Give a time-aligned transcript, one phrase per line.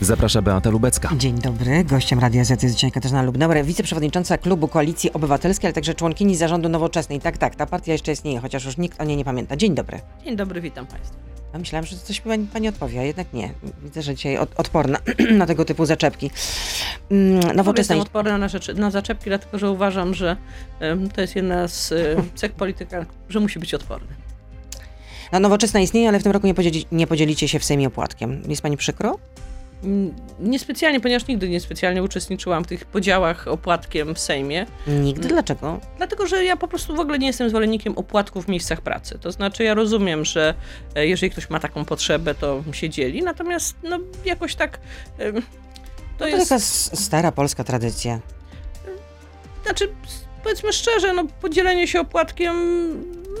[0.00, 1.10] Zaprasza Beata Lubecka.
[1.16, 1.84] Dzień dobry.
[1.84, 6.68] Gościem Radia Z jest dzisiaj Katarzyna Lubnauer, wiceprzewodnicząca klubu Koalicji Obywatelskiej, ale także członkini zarządu
[6.68, 7.20] Nowoczesnej.
[7.20, 9.56] Tak, tak, ta partia jeszcze istnieje, chociaż już nikt o niej nie pamięta.
[9.56, 10.00] Dzień dobry.
[10.24, 11.16] Dzień dobry, witam Państwa.
[11.52, 13.52] A myślałam, że coś pani, pani odpowie, a jednak nie.
[13.82, 14.98] Widzę, że dzisiaj od, odporna
[15.38, 16.30] na tego typu zaczepki.
[17.10, 17.94] Mm, Nowoczesna...
[17.94, 20.36] Jestem odporna na, rzeczy, na zaczepki, dlatego że uważam, że
[20.80, 24.08] um, to jest jedna z um, cech polityka, że musi być odporny.
[25.32, 28.42] No, nowoczesna istnieje, ale w tym roku nie, podzieli, nie podzielicie się w Sejmie opłatkiem.
[28.48, 29.18] Jest pani przykro?
[30.40, 34.66] Niespecjalnie, ponieważ nigdy niespecjalnie uczestniczyłam w tych podziałach opłatkiem w Sejmie.
[34.86, 35.28] Nigdy?
[35.28, 35.80] Dlaczego?
[35.96, 39.18] Dlatego, że ja po prostu w ogóle nie jestem zwolennikiem opłatków w miejscach pracy.
[39.20, 40.54] To znaczy, ja rozumiem, że
[40.94, 44.78] e, jeżeli ktoś ma taką potrzebę, to się dzieli, natomiast no, jakoś tak.
[45.18, 45.40] To, no
[46.18, 46.60] to jest taka
[46.96, 48.20] stara polska tradycja.
[49.64, 49.88] Znaczy,
[50.46, 52.56] powiedzmy szczerze, no, podzielenie się opłatkiem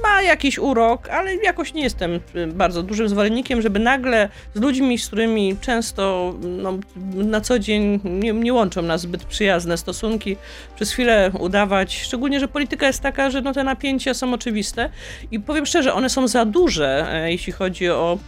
[0.02, 4.98] ma jakiś urok, ale jakoś nie jestem y, bardzo dużym zwolennikiem, żeby nagle z ludźmi,
[4.98, 6.78] z którymi często no,
[7.14, 10.36] na co dzień nie, nie, łączą nas zbyt przyjazne stosunki,
[10.76, 14.90] przez chwilę udawać, szczególnie, że polityka jest taka, że no, te napięcia są oczywiste.
[15.30, 18.18] I powiem szczerze, one są za duże, e, jeśli chodzi o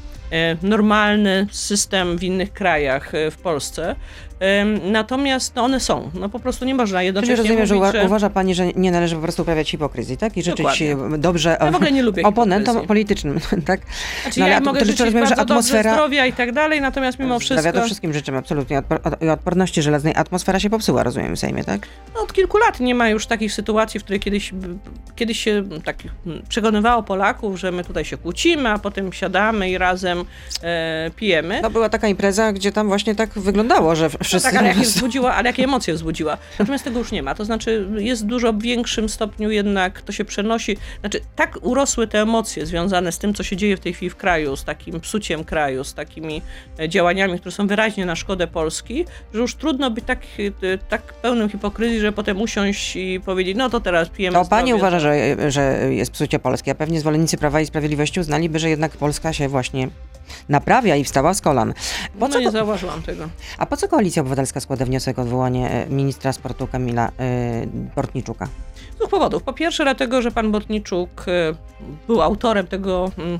[0.62, 3.96] normalny system w innych krajach e, w Polsce.
[4.82, 6.10] Natomiast no, one są.
[6.14, 9.14] No po prostu nie można jednocześnie Czyli rozumiem, mówić, że, uważa Pani, że nie należy
[9.14, 10.36] po prostu uprawiać hipokryzji, tak?
[10.36, 11.18] I życzyć Dokładnie.
[11.18, 13.80] dobrze ja w ogóle nie lubię oponentom politycznym, tak?
[14.22, 17.60] Znaczy, no, ja mogę życzyć rozumiem, że atmosfera zdrowia i tak dalej, natomiast mimo wszystko...
[17.60, 18.82] Zdrowia to wszystkim życzymy, absolutnie.
[19.20, 21.86] I odporności żelaznej atmosfera się popsuła, rozumiem, w Sejmie, tak?
[22.14, 24.52] No, od kilku lat nie ma już takich sytuacji, w której kiedyś,
[25.16, 25.96] kiedyś się tak
[26.48, 30.17] przekonywało Polaków, że my tutaj się kłócimy, a potem siadamy i razem
[30.62, 31.60] e, pijemy.
[31.62, 34.48] No była taka impreza, gdzie tam właśnie tak wyglądało, że wszyscy...
[34.48, 36.38] No tak, ale jakie wzbudziła, ale jakie emocje wzbudziła.
[36.58, 37.34] Natomiast tego już nie ma.
[37.34, 40.76] To znaczy jest w dużo większym stopniu jednak to się przenosi.
[41.00, 44.16] Znaczy tak urosły te emocje związane z tym, co się dzieje w tej chwili w
[44.16, 46.42] kraju, z takim psuciem kraju, z takimi
[46.78, 50.20] e, działaniami, które są wyraźnie na szkodę Polski, że już trudno być tak,
[50.62, 54.74] e, tak pełnym hipokryzji, że potem usiąść i powiedzieć, no to teraz pijemy To pani
[54.74, 58.92] uważa, że, że jest psucie Polski, a pewnie zwolennicy Prawa i Sprawiedliwości uznaliby, że jednak
[58.92, 59.88] Polska się właśnie
[60.48, 61.74] naprawia i wstała z kolan.
[62.18, 63.28] Po no co nie zauważyłam tego.
[63.58, 67.10] A po co Koalicja Obywatelska składa wniosek o odwołanie e, ministra sportu Kamila y,
[67.96, 68.48] Bortniczuka?
[68.94, 69.42] Z dwóch powodów.
[69.42, 71.54] Po pierwsze dlatego, że pan Bortniczuk y,
[72.06, 73.38] był autorem tego E,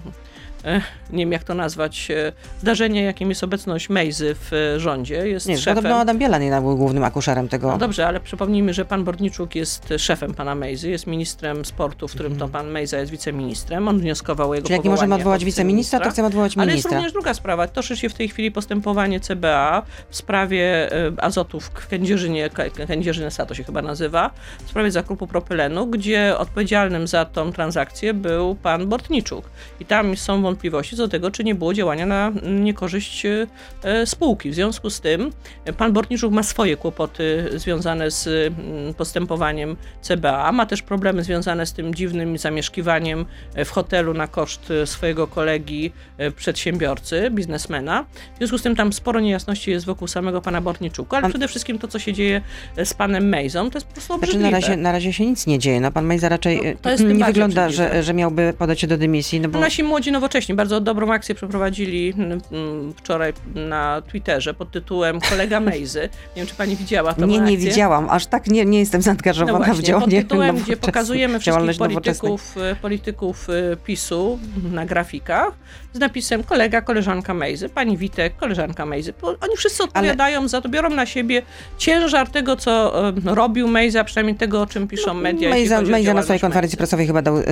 [1.10, 5.28] nie wiem jak to nazwać, e, zdarzenie, jakim jest obecność Mejzy w e, rządzie.
[5.28, 5.74] Jest nie, szefem.
[5.74, 7.70] Podobno Adam Bielan był głównym akuszerem tego.
[7.70, 12.12] No dobrze, ale przypomnijmy, że pan Borniczuk jest szefem pana Mejzy, jest ministrem sportu, w
[12.14, 12.50] którym to mhm.
[12.50, 13.88] pan Mejza jest wiceministrem.
[13.88, 16.62] On wnioskował o jego Czyli jak nie możemy odwołać wiceministra, to chcemy odwołać ministra.
[16.62, 17.68] Ale jest również druga sprawa.
[17.68, 22.50] Toczy się w tej chwili postępowanie CBA w sprawie azotów w Kędzierzynie,
[22.86, 24.30] Kędzierzyna to się chyba nazywa,
[24.66, 29.50] w sprawie zakupu propylenu, gdzie odpowiedzialnym za tą transakcję był pan Bortniczuk.
[29.80, 30.57] I tam są wątpliwości
[30.90, 34.50] co do tego, czy nie było działania na niekorzyść e, spółki.
[34.50, 35.32] W związku z tym
[35.64, 41.66] e, pan Bortniczuk ma swoje kłopoty związane z mm, postępowaniem CBA, ma też problemy związane
[41.66, 45.92] z tym dziwnym zamieszkiwaniem e, w hotelu na koszt swojego kolegi
[46.36, 48.04] przedsiębiorcy, biznesmena.
[48.34, 51.78] W związku z tym tam sporo niejasności jest wokół samego pana Bortniczuka, ale przede wszystkim
[51.78, 52.40] to, co się dzieje
[52.84, 54.48] z panem Mejzą, to jest po prostu obrzydliwe.
[54.48, 55.80] Znaczy na razie, na razie się nic nie dzieje.
[55.80, 59.40] No, pan Mejza raczej no, nie wygląda, że, że miałby podać się do dymisji.
[59.40, 59.60] No bo...
[59.60, 60.56] Nasi młodzi nowocześni wcześniej.
[60.56, 66.00] Bardzo dobrą akcję przeprowadzili mm, mm, wczoraj na Twitterze pod tytułem Kolega Mejzy.
[66.00, 67.26] Nie wiem, czy pani widziała to.
[67.26, 68.10] Nie, nie widziałam.
[68.10, 70.06] Aż tak nie, nie jestem zaangażowana no właśnie, w działanie.
[70.06, 74.38] Pod tytułem, gdzie pokazujemy wszystkich polityków, e, polityków e, PiSu
[74.72, 75.52] na grafikach
[75.92, 79.14] z napisem kolega, koleżanka Mejzy, pani Witek, koleżanka Mejzy.
[79.22, 80.48] Oni wszyscy odpowiadają Ale...
[80.48, 81.42] za to, biorą na siebie
[81.78, 85.50] ciężar tego, co robił Mejza, przynajmniej tego, o czym piszą no, media.
[85.50, 87.44] Mejza, Mejza na swojej konferencji prasowej chyba dał y,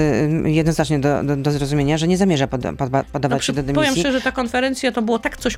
[0.44, 2.60] jednoznacznie do, do, do zrozumienia, że nie zamierza pod,
[3.12, 3.74] podawać no, się do dymisji.
[3.74, 5.56] Powiem szczerze, ta konferencja to było tak coś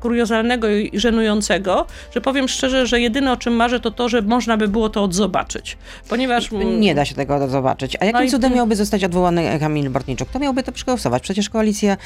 [0.00, 4.56] kuriozalnego i żenującego, że powiem szczerze, że jedyne o czym marzę to to, że można
[4.56, 5.78] by było to odzobaczyć.
[6.08, 6.50] Ponieważ...
[6.78, 7.96] Nie da się tego odzobaczyć.
[8.00, 8.56] A jakim no cudem i...
[8.56, 10.28] miałby zostać odwołany Kamil Bortniczuk?
[10.28, 11.22] To miałby to przegłosować.
[11.22, 11.96] Przecież koalicja y,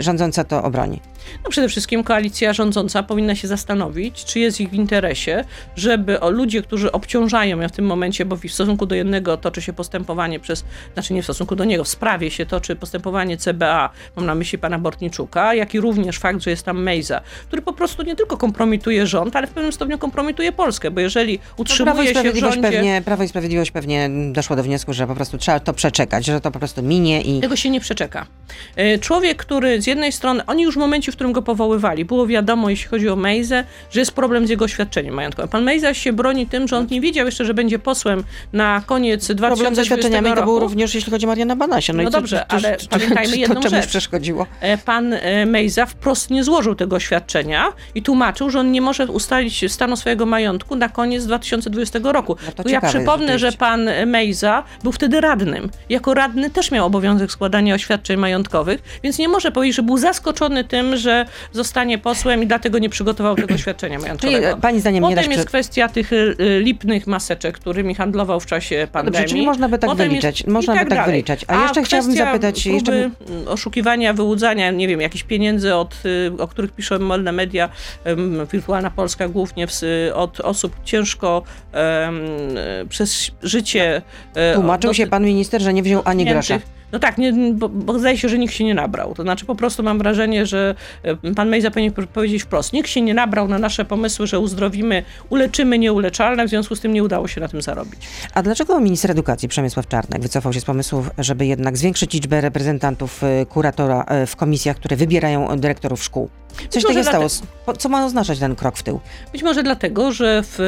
[0.00, 1.00] rządząca to obroni.
[1.44, 5.44] No przede wszystkim koalicja rządząca powinna się zastanowić, czy jest ich w interesie,
[5.76, 9.62] żeby o ludzie, którzy obciążają ją w tym momencie, bo w stosunku do jednego toczy
[9.62, 10.64] się postępowanie przez,
[10.94, 14.58] znaczy nie w stosunku do niego, w sprawie się toczy postępowanie CBA, mam na myśli
[14.58, 18.36] pana Bortniczuka, jak i również fakt, że jest tam Mejza, który po prostu nie tylko
[18.36, 22.62] kompromituje rząd, ale w pewnym stopniu kompromituje Polskę, bo jeżeli utrzymuje no, się w rządzie...
[22.62, 26.40] Pewnie, Prawo i Sprawiedliwość pewnie doszło do wniosku, że po prostu trzeba to przeczekać, że
[26.40, 27.40] to po prostu minie i...
[27.40, 28.26] Tego się nie przeczeka.
[28.76, 28.98] E,
[29.28, 32.70] człowiek, który z jednej strony, oni już w momencie, w którym go powoływali, było wiadomo,
[32.70, 35.48] jeśli chodzi o Mejzę, że jest problem z jego oświadczeniem majątkowym.
[35.48, 39.20] Pan Mejza się broni tym, że on nie wiedział jeszcze, że będzie posłem na koniec
[39.26, 40.40] 2020 Problem z oświadczeniami roku.
[40.40, 41.92] to był również, jeśli chodzi o Mariana Banasia.
[41.92, 43.86] No, No dobrze, to- ale to- pamiętajmy jedną rzecz.
[43.86, 44.46] przeszkodziło.
[44.60, 49.06] E, Pan e, Mejza wprost nie złożył tego oświadczenia i tłumaczył, że on nie może
[49.06, 52.36] ustalić stanu swojego majątku na koniec 2020 roku.
[52.58, 55.70] No to ja przypomnę, że pan Mejza był wtedy radnym.
[55.88, 60.64] Jako radny też miał obowiązek składania oświadczeń majątkowych, więc nie może powiedzieć, że był zaskoczony
[60.64, 64.38] tym, że zostanie posłem i dlatego nie przygotował tego oświadczenia majątkowego.
[64.38, 67.94] Czyli e, pani zdaniem nie da Potem jest kwestia tych y, y, lipnych maseczek, którymi
[67.94, 69.18] handlował w czasie pandemii.
[69.20, 71.06] Dobrze, czyli można by tak Potem wyliczać, i można by tak dalej.
[71.06, 71.44] wyliczać.
[71.48, 73.10] A jeszcze chciałabym zapytać, jeszcze
[73.46, 76.02] oszukiwania, wyłudzania, nie wiem, jakichś pieniędzy, od,
[76.38, 77.68] o których piszą modne media,
[78.52, 79.72] Wirtualna Polska głównie w,
[80.14, 81.42] od osób ciężko
[81.74, 82.12] e,
[82.88, 84.02] przez życie...
[84.34, 86.58] e, Tłumaczył do- się pan minister, że nie wziął ani grosza.
[86.92, 89.14] No tak, nie, bo, bo zdaje się, że nikt się nie nabrał.
[89.14, 92.72] To znaczy po prostu mam wrażenie, że e, pan Mejza powinien po- powiedzieć wprost.
[92.72, 96.92] Nikt się nie nabrał na nasze pomysły, że uzdrowimy, uleczymy nieuleczalne, w związku z tym
[96.92, 98.08] nie udało się na tym zarobić.
[98.34, 103.22] A dlaczego minister edukacji Przemysław Czarnek wycofał się z pomysłów, żeby jednak zwiększyć liczbę reprezentantów
[103.22, 106.28] y, kuratora y, w komisjach, które wybierają dyrektorów szkół?
[106.68, 107.26] Coś takiego stało.
[107.78, 109.00] Co ma oznaczać ten krok w tył?
[109.32, 110.58] Być może dlatego, że w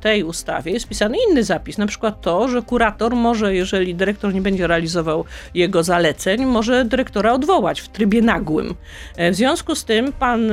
[0.00, 4.42] tej ustawie jest wpisany inny zapis, na przykład to, że kurator może, jeżeli dyrektor nie
[4.42, 5.24] będzie realizował
[5.54, 8.74] jego zaleceń, może dyrektora odwołać w trybie nagłym.
[9.16, 10.50] E, W związku z tym pan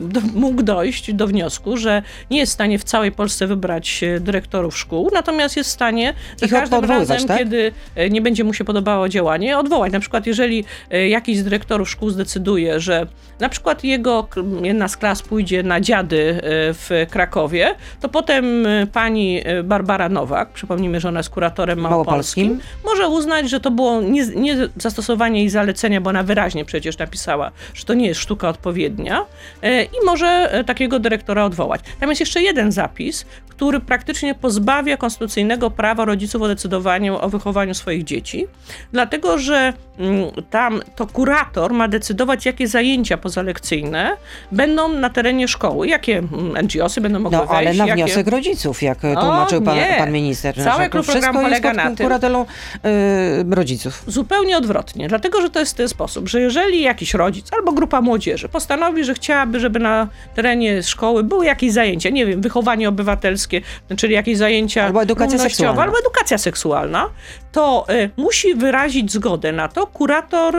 [0.00, 4.20] do, mógł dojść do wniosku, że nie jest w stanie w całej Polsce wybrać e,
[4.20, 7.38] dyrektorów szkół, natomiast jest w stanie za każdym razem, tak?
[7.38, 9.92] kiedy e, nie będzie mu się podobało działanie, odwołać.
[9.92, 13.06] Na przykład jeżeli e, jakiś z dyrektorów szkół zdecyduje, że
[13.40, 14.28] na przykład jego
[14.62, 16.40] jedna z klas pójdzie na dziady e,
[16.74, 22.46] w Krakowie, to potem e, pani e, Barbara Nowak, przypomnijmy, że ona jest kuratorem małopolskim,
[22.46, 22.84] Małopolskim.
[22.84, 27.50] może uznać, że to było nie, nie zastosowanie jej zalecenia, bo ona wyraźnie przecież napisała,
[27.74, 29.24] że to nie jest sztuka odpowiednia
[29.62, 31.80] e, i może e, takiego dyrektora odwołać.
[32.00, 37.74] Tam jest jeszcze jeden zapis, który praktycznie pozbawia konstytucyjnego prawa rodziców o decydowaniu o wychowaniu
[37.74, 38.46] swoich dzieci,
[38.92, 44.16] dlatego że mm, tam to kurator ma decydować, jakie zajęcia pozalekcyjne
[44.52, 48.82] będą na terenie szkoły, jakie mm, NGOsy będą mogły No ale wejść, na wniosek rodziców,
[48.82, 50.54] jak O, tłumaczył pan, pan minister.
[50.64, 51.96] Cały to klub jest polega pod na tym.
[51.96, 54.02] kuratelą y, rodziców.
[54.06, 58.00] Zupełnie odwrotnie, dlatego że to jest w ten sposób, że jeżeli jakiś rodzic albo grupa
[58.00, 63.60] młodzieży postanowi, że chciałaby, żeby na terenie szkoły były jakieś zajęcia, nie wiem, wychowanie obywatelskie,
[63.96, 65.82] czyli jakieś zajęcia Albo edukacja seksualna.
[65.82, 67.08] albo edukacja seksualna,
[67.54, 70.56] to y, musi wyrazić zgodę na to kurator,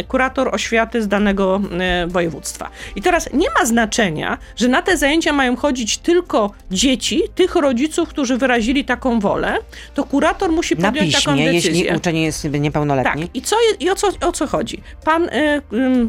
[0.00, 1.60] y, kurator oświaty z danego
[2.04, 2.70] y, województwa.
[2.96, 8.08] I teraz nie ma znaczenia, że na te zajęcia mają chodzić tylko dzieci tych rodziców,
[8.08, 9.58] którzy wyrazili taką wolę,
[9.94, 11.72] to kurator musi Na podjąć taką piśmie, decyzję.
[11.72, 13.22] jeśli uczeń jest niepełnoletni.
[13.22, 13.36] Tak.
[13.36, 14.82] I, co i o, co, o co chodzi?
[15.04, 15.30] Pan y,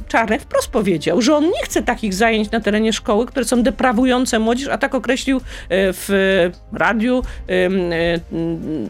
[0.07, 4.39] Czarnek wprost powiedział, że on nie chce takich zajęć na terenie szkoły, które są deprawujące
[4.39, 8.21] młodzież, a tak określił y, w y, radiu y, y,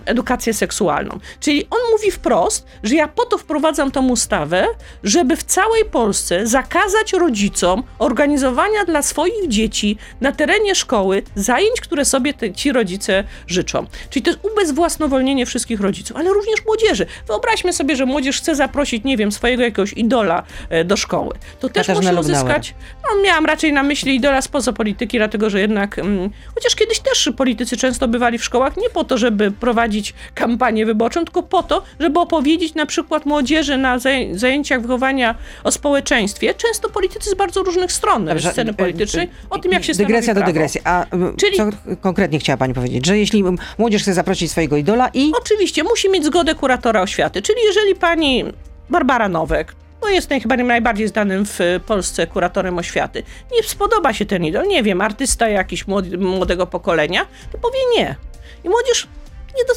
[0.05, 1.14] edukację seksualną.
[1.39, 4.67] Czyli on mówi wprost, że ja po to wprowadzam tą ustawę,
[5.03, 12.05] żeby w całej Polsce zakazać rodzicom organizowania dla swoich dzieci na terenie szkoły zajęć, które
[12.05, 13.85] sobie te, ci rodzice życzą.
[14.09, 17.05] Czyli to jest ubezwłasnowolnienie wszystkich rodziców, ale również młodzieży.
[17.27, 21.35] Wyobraźmy sobie, że młodzież chce zaprosić, nie wiem, swojego jakiegoś idola e, do szkoły.
[21.59, 25.59] To też Katarzyna musi uzyskać, no miałam raczej na myśli idola spoza polityki, dlatego że
[25.59, 30.13] jednak, mm, chociaż kiedyś też politycy często bywali w szkołach nie po to, żeby prowadzić
[30.33, 35.71] kampanię wyborczą, tylko po to, żeby opowiedzieć na przykład młodzieży na zaj- zajęciach wychowania o
[35.71, 39.83] społeczeństwie, często politycy z bardzo różnych stron Dobrze, sceny y, politycznej, y, o tym, jak
[39.83, 40.53] się Dygresja do prawo.
[40.53, 40.81] dygresji.
[40.83, 41.05] A
[41.37, 41.63] Czyli- co
[42.01, 43.05] konkretnie chciała pani powiedzieć?
[43.05, 43.43] Że jeśli
[43.77, 45.31] młodzież chce zaprosić swojego idola i...
[45.41, 48.43] Oczywiście, musi mieć zgodę kuratora oświaty, czyli jeżeli pani
[48.89, 54.45] Barbara Nowek, no jest chyba najbardziej znanym w Polsce kuratorem oświaty, nie spodoba się ten
[54.45, 58.15] idol, nie wiem, artysta jakiś młody, młodego pokolenia, to powie nie.
[58.63, 59.07] I młodzież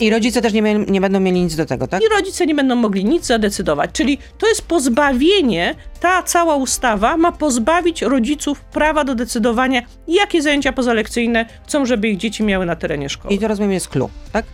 [0.00, 2.02] I rodzice też nie, nie będą mieli nic do tego, tak?
[2.02, 3.90] i rodzice nie będą mogli nic zadecydować.
[3.92, 10.72] Czyli to jest pozbawienie, ta cała ustawa ma pozbawić rodziców prawa do decydowania, jakie zajęcia
[10.72, 13.34] pozalekcyjne chcą, żeby ich dzieci miały na terenie szkoły.
[13.34, 14.44] I to rozumiem jest clue, tak?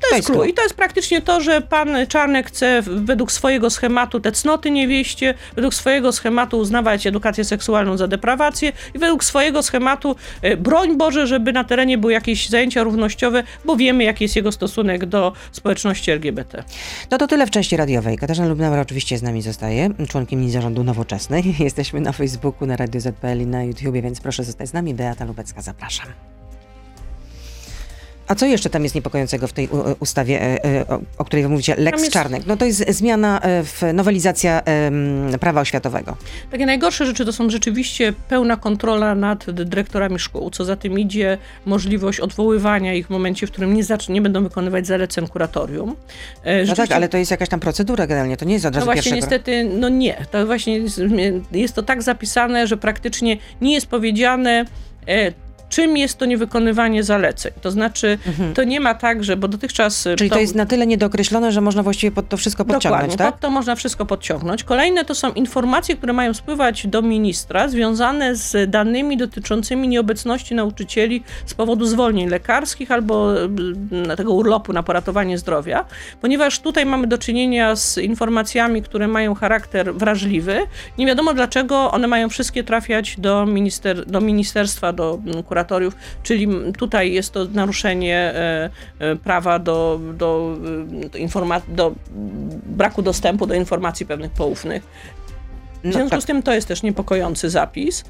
[0.00, 0.44] To jest clue.
[0.44, 5.34] I to jest praktycznie to, że pan Czarnek chce według swojego schematu te cnoty niewieście,
[5.54, 11.26] według swojego schematu uznawać edukację seksualną za deprawację i według swojego schematu e, broń Boże,
[11.26, 16.10] żeby na terenie były jakieś zajęcia równościowe, bo wiemy, jaki jest jego stosunek do społeczności
[16.10, 16.64] LGBT.
[17.10, 18.18] No to tyle w części radiowej.
[18.18, 21.54] Katarzyna Lubnauer oczywiście z nami zostaje, członkini zarządu Nowoczesnej.
[21.58, 24.94] Jesteśmy na Facebooku, na Radio ZPL i na YouTubie, więc proszę zostać z nami.
[24.94, 26.39] Beata Lubecka, zapraszam.
[28.30, 29.68] A co jeszcze tam jest niepokojącego w tej
[30.00, 30.84] ustawie, e, e,
[31.18, 32.42] o, której wy mówicie, Lex jest- Czarnek?
[32.46, 34.62] No to jest zmiana e, w nowelizacja
[35.40, 36.16] prawa oświatowego.
[36.50, 41.38] Takie najgorsze rzeczy to są rzeczywiście pełna kontrola nad dyrektorami szkół, co za tym idzie
[41.66, 45.90] możliwość odwoływania ich w momencie, w którym nie, nie będą wykonywać zaleceń kuratorium.
[45.90, 45.96] E, No
[46.58, 48.84] tak, rzeczywiście- ale to jest jakaś tam procedura generalnie, to nie jest od No razu
[48.86, 49.16] właśnie pierwszego.
[49.26, 50.26] niestety, no nie.
[50.30, 51.00] To właśnie jest,
[51.52, 54.64] jest to tak zapisane, że praktycznie nie jest powiedziane,
[55.70, 57.52] czym jest to niewykonywanie zaleceń.
[57.60, 58.18] To znaczy,
[58.54, 60.06] to nie ma tak, że, bo dotychczas...
[60.06, 60.16] Mhm.
[60.16, 63.34] Czyli to jest na tyle niedookreślone, że można właściwie pod to wszystko podciągnąć, Dokładnie, tak?
[63.34, 64.64] pod to można wszystko podciągnąć.
[64.64, 71.22] Kolejne to są informacje, które mają spływać do ministra, związane z danymi dotyczącymi nieobecności nauczycieli
[71.46, 75.84] z powodu zwolnień lekarskich albo mm, tego urlopu na poratowanie zdrowia,
[76.20, 80.60] ponieważ tutaj mamy do czynienia z informacjami, które mają charakter wrażliwy.
[80.98, 86.48] Nie wiadomo dlaczego one mają wszystkie trafiać do, minister, do ministerstwa, do mm, kuratoriów, czyli
[86.78, 90.56] tutaj jest to naruszenie e, e, prawa do, do,
[91.02, 91.94] e, do, informa- do
[92.66, 94.82] braku dostępu do informacji pewnych poufnych.
[94.82, 96.22] W No związku tak.
[96.22, 98.04] z tym to jest też niepokojący zapis.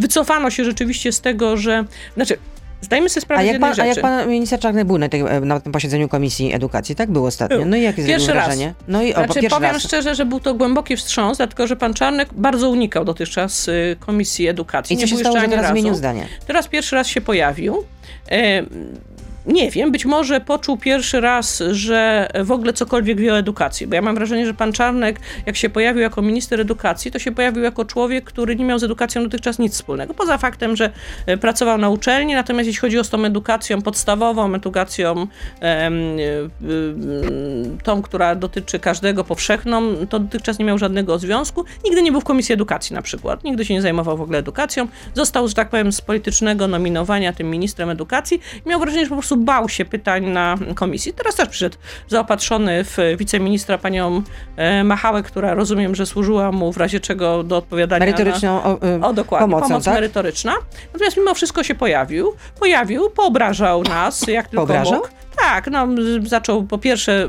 [0.00, 1.84] Wycofano się rzeczywiście z tego, że.
[2.14, 2.38] Znaczy,
[2.80, 4.02] zdajmy sobie sprawę A z jak, jednej pan, a jak rzeczy.
[4.02, 7.64] pan minister Czarny był na, tej, na tym posiedzeniu Komisji Edukacji, tak było ostatnio.
[7.64, 8.46] No i jakie Pierwszy raz.
[8.46, 8.74] wrażenie?
[8.88, 9.82] No i o, Znaczy, pierwszy powiem raz.
[9.82, 14.48] szczerze, że był to głęboki wstrząs, dlatego że pan Czarnek bardzo unikał dotychczas y, Komisji
[14.48, 14.94] Edukacji.
[14.94, 16.26] I co Nie się był stało, że teraz zmienił zdanie?
[16.46, 17.84] Teraz pierwszy raz się pojawił.
[19.46, 23.94] Nie wiem, być może poczuł pierwszy raz, że w ogóle cokolwiek wie o edukacji, bo
[23.94, 27.62] ja mam wrażenie, że pan Czarnek, jak się pojawił jako minister edukacji, to się pojawił
[27.62, 30.14] jako człowiek, który nie miał z edukacją dotychczas nic wspólnego.
[30.14, 30.90] Poza faktem, że
[31.26, 35.26] e, pracował na uczelni, natomiast jeśli chodzi o tą edukacją podstawową, edukacją
[35.62, 35.90] e,
[37.82, 41.64] tą, która dotyczy każdego powszechną, to dotychczas nie miał żadnego związku.
[41.84, 43.44] Nigdy nie był w Komisji Edukacji na przykład.
[43.44, 44.88] Nigdy się nie zajmował w ogóle edukacją.
[45.14, 49.29] Został, że tak powiem, z politycznego nominowania tym ministrem edukacji miał wrażenie, że po prostu
[49.36, 51.12] bał się pytań na komisji.
[51.12, 51.76] Teraz też przyszedł
[52.08, 54.22] zaopatrzony w wiceministra panią
[54.56, 58.12] e, Machałę, która rozumiem, że służyła mu w razie czego do odpowiadania na...
[58.12, 59.94] Merytoryczną o, y, O, dokładnie, pomocą, pomoc tak?
[59.94, 60.54] merytoryczna.
[60.92, 62.32] Natomiast mimo wszystko się pojawił.
[62.60, 64.94] Pojawił, poobrażał nas, jak tylko Poobrażał?
[64.94, 65.08] mógł.
[65.42, 65.88] Tak, no,
[66.26, 67.28] zaczął po pierwsze,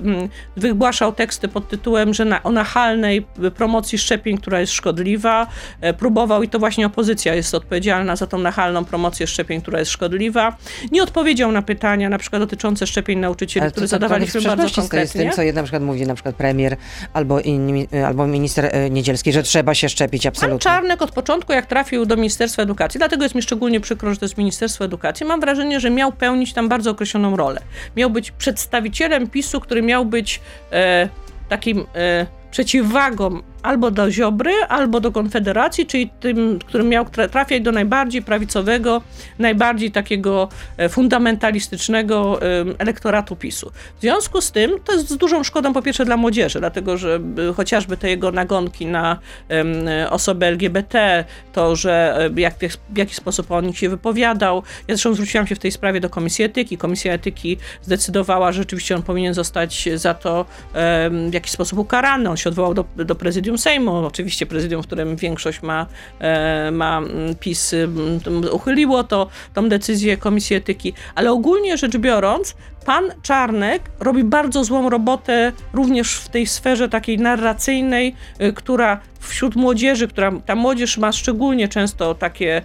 [0.57, 3.25] wygłaszał teksty pod tytułem, że na, o nachalnej
[3.55, 5.47] promocji szczepień, która jest szkodliwa.
[5.81, 9.91] E, próbował i to właśnie opozycja jest odpowiedzialna za tą nachalną promocję szczepień, która jest
[9.91, 10.55] szkodliwa.
[10.91, 14.01] Nie odpowiedział na pytania, na przykład dotyczące szczepień nauczycieli, Ale które to, to, to w
[14.01, 15.21] zadawaliśmy bardzo stoi z konkretnie.
[15.21, 16.77] tym, co na przykład mówi na przykład premier
[17.13, 20.59] albo, y, albo minister y, Niedzielski, że trzeba się szczepić Pan absolutnie.
[20.59, 24.25] Czarnek od początku, jak trafił do Ministerstwa Edukacji, dlatego jest mi szczególnie przykro, że to
[24.25, 27.61] jest Ministerstwo Edukacji, mam wrażenie, że miał pełnić tam bardzo określoną rolę.
[28.01, 30.41] Miał być przedstawicielem PiSu, który miał być
[30.71, 31.09] e,
[31.49, 37.61] takim e, przeciwwagą albo do Ziobry, albo do Konfederacji, czyli tym, którym miał tra- trafiać
[37.61, 39.01] do najbardziej prawicowego,
[39.39, 42.39] najbardziej takiego e, fundamentalistycznego
[42.77, 43.71] elektoratu PiSu.
[43.97, 47.19] W związku z tym to jest z dużą szkodą po pierwsze dla młodzieży, dlatego że
[47.55, 49.19] chociażby te jego nagonki na
[50.09, 52.55] osoby LGBT, to, że e, jak,
[52.89, 54.55] w jaki sposób on się wypowiadał.
[54.87, 56.77] Ja zresztą zwróciłam się w tej sprawie do Komisji Etyki.
[56.77, 60.45] Komisja Etyki zdecydowała, że rzeczywiście on powinien zostać za to
[61.11, 62.29] w jakiś sposób ukarany.
[62.29, 65.85] On się odwołał do, do prezydium Sejmu, oczywiście prezydium, w którym większość ma,
[66.19, 68.19] e, ma mm, PiS, mm,
[68.51, 72.55] uchyliło to, tą decyzję Komisji Etyki, ale ogólnie rzecz biorąc,
[72.85, 79.55] pan Czarnek robi bardzo złą robotę również w tej sferze takiej narracyjnej, y, która wśród
[79.55, 82.61] młodzieży, która ta młodzież ma szczególnie często takie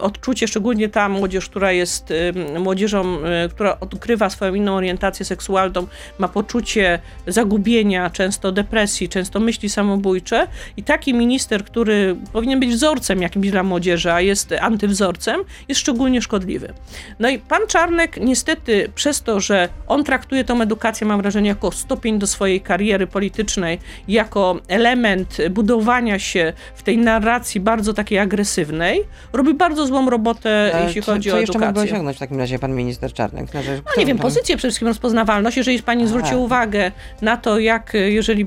[0.00, 2.12] odczucie, szczególnie ta młodzież, która jest
[2.58, 5.86] młodzieżą, y, która odkrywa swoją inną orientację seksualną,
[6.18, 10.46] ma poczucie zagubienia, często depresji, często myśli samobójcze
[10.76, 16.22] i taki minister, który powinien być wzorcem jakimś dla młodzieży, a jest antywzorcem, jest szczególnie
[16.22, 16.72] szkodliwy.
[17.18, 21.72] No i pan Czarnek niestety przez to, że on traktuje tą edukację, mam wrażenie, jako
[21.72, 29.04] stopień do swojej kariery politycznej, jako element budowania się w tej narracji bardzo takiej agresywnej,
[29.32, 31.92] robi bardzo złą robotę, Ale jeśli co, chodzi co o jeszcze mógłby edukację.
[31.92, 33.50] osiągnąć w takim razie pan minister Czarnek?
[33.50, 35.56] Znaczy, No nie wiem, pozycję przede wszystkim, rozpoznawalność.
[35.56, 36.36] Jeżeli pani zwróci A.
[36.36, 38.44] uwagę na to, jak y, jeżeli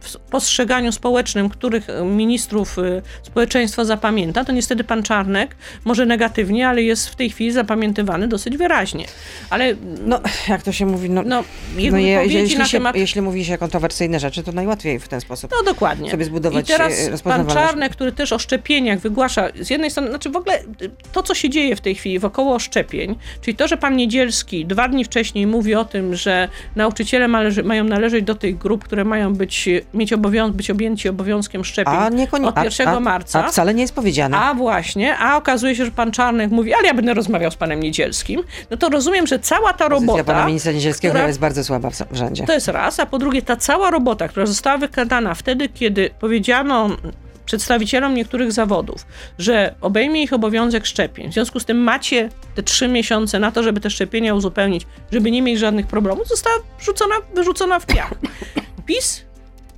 [0.00, 6.68] w postrzeganiu społecznym, których y, ministrów y, społeczeństwo zapamięta, to niestety pan Czarnek może negatywnie,
[6.68, 9.06] ale jest w tej chwili zapamiętywany dosyć wyraźnie.
[9.50, 9.75] Ale
[10.06, 11.44] No, jak to się mówi, no, no,
[11.90, 12.96] no je, jeśli, się, temat...
[12.96, 16.10] jeśli mówi się kontrowersyjne rzeczy, to najłatwiej w ten sposób No dokładnie.
[16.10, 17.46] sobie zbudować I teraz e, pan.
[17.46, 21.34] Czarnek, który też o szczepieniach wygłasza, z jednej strony, znaczy w ogóle y, to, co
[21.34, 25.46] się dzieje w tej chwili wokoło szczepień, czyli to, że pan Niedzielski dwa dni wcześniej
[25.46, 30.12] mówi o tym, że nauczyciele należy, mają należeć do tych grup, które mają być, mieć
[30.12, 33.44] obowiąz, być objęci obowiązkiem szczepień A od 1 a, a, marca.
[33.44, 34.36] A wcale nie jest powiedziane.
[34.36, 37.80] A właśnie, a okazuje się, że pan Czarnek mówi, ale ja będę rozmawiał z panem
[37.80, 38.42] Niedzielskim.
[38.70, 40.24] No to rozumiem, że cała ta Pozycja robota.
[40.24, 42.46] pana ministra Niedzielskiego która- jest bardzo słaba w, w rządzie.
[42.46, 46.88] To jest raz, a po drugie ta cała robota, która została wykonana wtedy, kiedy powiedziano
[47.44, 49.06] przedstawicielom niektórych zawodów,
[49.38, 51.30] że obejmie ich obowiązek szczepień.
[51.30, 55.30] W związku z tym macie te trzy miesiące na to, żeby te szczepienia uzupełnić, żeby
[55.30, 58.10] nie mieć żadnych problemów, została wrzucona, wyrzucona w piach.
[58.86, 59.22] PiS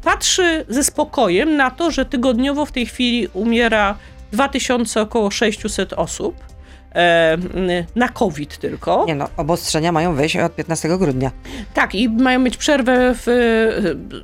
[0.02, 3.94] patrzy ze spokojem na to, że tygodniowo w tej chwili umiera
[4.32, 6.34] 2000 około 600 osób
[6.94, 7.36] e,
[7.96, 9.04] na COVID tylko.
[9.06, 11.30] Nie no, obostrzenia mają wejść od 15 grudnia.
[11.74, 13.28] Tak, i mają mieć przerwę w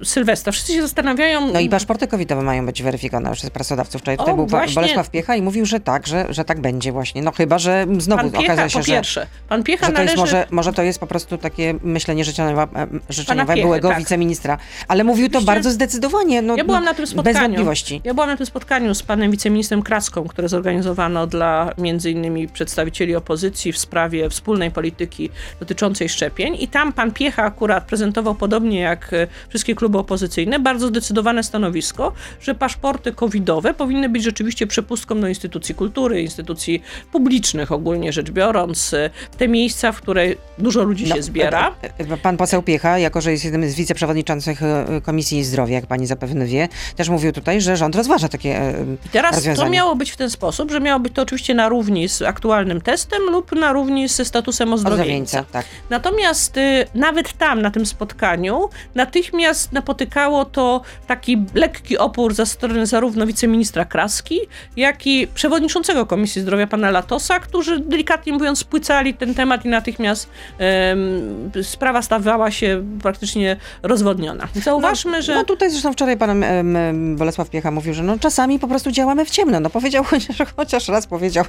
[0.01, 0.53] e, Sylwestra.
[0.53, 1.53] Wszyscy się zastanawiają.
[1.53, 4.01] No i paszporty covidowe mają być weryfikowane przez pracodawców.
[4.01, 4.75] Wczoraj tutaj O, był właśnie.
[4.75, 7.23] Bolesław Piecha i mówił, że tak, że, że tak będzie właśnie.
[7.23, 10.13] No chyba, że znowu Piecha, okaże się, że, pan Piecha że to należy...
[10.13, 13.99] jest może, może to jest po prostu takie myślenie życzeniowe, e, życzeniowe Piechy, byłego tak.
[13.99, 14.59] wiceministra.
[14.89, 16.43] Ale mówił to bardzo zdecydowanie.
[16.43, 17.41] No, Ja byłam na tym Bez spotkaniu.
[17.41, 18.01] wątpliwości.
[18.05, 23.17] Ja byłam na tym spotkaniu z panem wiceministrem Kraską, które zorganizowano dla między innymi przedstawicieli
[23.17, 25.31] opozycji w sprawie wspólnej polityki
[25.61, 26.57] dotyczącej szczepień.
[26.61, 32.13] I tam pan Piecha akurat prezentował podobnie jak e, wszystkie kluby opozycyjne bardzo zdecydowane stanowisko,
[32.41, 36.83] że paszporty covidowe powinny być rzeczywiście przepustką do instytucji kultury, instytucji
[37.13, 40.27] publicznych ogólnie rzecz biorąc, e, te miejsca, w które
[40.59, 41.75] dużo ludzi No, się zbiera.
[41.83, 44.61] e, e, Pan poseł Piecha, jako że jest jednym z wiceprzewodniczących
[45.03, 48.75] Komisji Zdrowia, jak pani zapewne wie, też mówił tutaj, że rząd rozważa takie
[49.07, 52.09] I teraz to miało być w ten sposób, że miało być to oczywiście na równi
[52.09, 52.44] z aktualnym
[52.85, 55.45] testem lub na równi ze statusem ozdrowieńca.
[55.53, 55.67] Tak.
[55.91, 62.87] Natomiast y, nawet tam, na tym spotkaniu, natychmiast napotykało to taki lekki opór ze strony
[62.87, 64.41] zarówno wiceministra Kraski,
[64.77, 70.29] jak i przewodniczącego Komisji Zdrowia pana Latosa, którzy delikatnie mówiąc spłycali ten temat i natychmiast
[70.59, 74.49] em, sprawa stawała się praktycznie rozwodniona.
[74.55, 75.35] Zauważmy, że...
[75.35, 79.25] No tutaj zresztą wczoraj pan em, Bolesław Piecha mówił, że no czasami po prostu działamy
[79.25, 79.61] w ciemno.
[79.61, 81.45] No powiedział chociaż, chociaż raz powiedział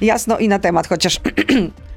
[0.00, 1.20] jasno i na temat, chociaż,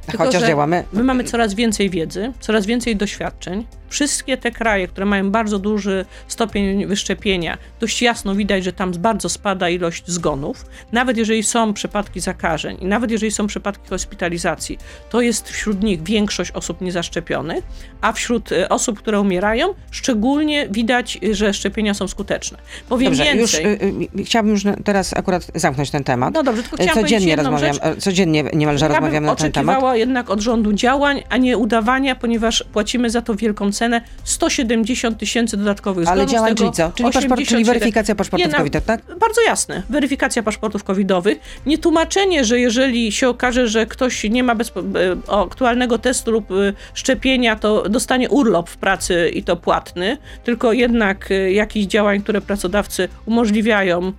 [0.06, 0.84] Tylko, chociaż działamy.
[0.94, 3.66] My mamy coraz więcej wiedzy, coraz więcej doświadczeń.
[3.90, 9.30] Wszystkie te kraje, które mają bardzo duży stopień wyszczepienia, dość jasno widać, że tam bardzo
[9.30, 10.66] spada ilość zgonów.
[10.92, 14.78] Nawet jeżeli są przypadki zakażeń i nawet jeżeli są przypadki hospitalizacji,
[15.10, 17.64] to jest wśród nich większość osób niezaszczepionych,
[18.02, 22.58] a wśród e, osób, które umierają, szczególnie widać, że szczepienia są skuteczne.
[22.90, 23.42] Powiem Dobrze, więcej.
[23.42, 26.34] już y, y, chciałabym już teraz akurat zamknąć ten temat.
[26.34, 27.98] No dobrze, tylko chciałam powiedzieć codziennie jedną rozmawiam, rzecz.
[27.98, 29.76] e, codziennie niemalże Ja bym rozmawiamy na ten temat.
[29.76, 35.18] oczekiwała jednak od rządu działań, a nie udawania, ponieważ płacimy za to wielką cenę 170
[35.18, 36.30] tysięcy dodatkowych Ale zgonów.
[36.30, 36.92] z działań, czyli co?
[36.96, 39.02] Czyli, paszport, czyli 87 weryfikacja paszportów COVID, tak?
[39.20, 39.84] Bardzo jasne.
[39.90, 41.40] Weryfikacja paszportów covidowych.
[41.66, 44.84] Nie tłumaczenie, że jeżeli się okaże, że ktoś nie ma bezpo-
[45.30, 46.56] e, aktualnego testu lub e,
[46.94, 53.10] szczepienia, to dostanie urlop w pracy i to płatny, tylko jednak jakichś działań, które pracodawcy
[53.26, 54.14] umożliwiają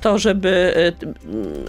[0.00, 0.74] to, żeby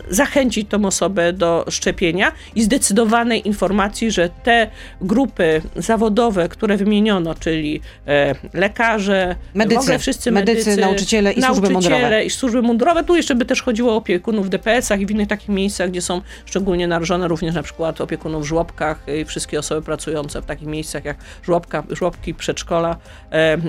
[0.10, 4.68] zachęcić tą osobę do szczepienia i zdecydowanej informacji, że te
[5.02, 9.80] grupy zawodowe, które wymieniono, czyli e, lekarze, Medycy.
[9.80, 12.26] w ogóle wszyscy Medycy, medycy, nauczyciele i służby nauczyciele mundurowe.
[12.26, 13.04] i służby mundurowe.
[13.04, 16.02] Tu jeszcze by też chodziło o opiekunów w DPS-ach i w innych takich miejscach, gdzie
[16.02, 20.68] są szczególnie narażone również na przykład opiekunów w żłobkach i wszystkie osoby pracujące w takich
[20.68, 22.98] miejscach jak żłobka, żłobki, przedszkola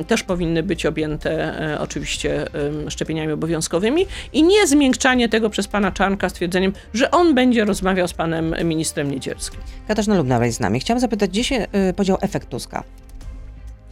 [0.06, 2.44] też powinny być objęte e, oczywiście
[2.88, 8.12] szczepieniami obowiązkowymi i nie zmiękczanie tego przez pana Czarnka stwierdzeniem, że on będzie rozmawiał z
[8.14, 9.60] panem ministrem Niedzielskim.
[9.88, 10.80] Katarzyna Lubnauer jest z nami.
[10.80, 12.82] Chciałam zapytać, gdzie się y, podział efekt Tuska?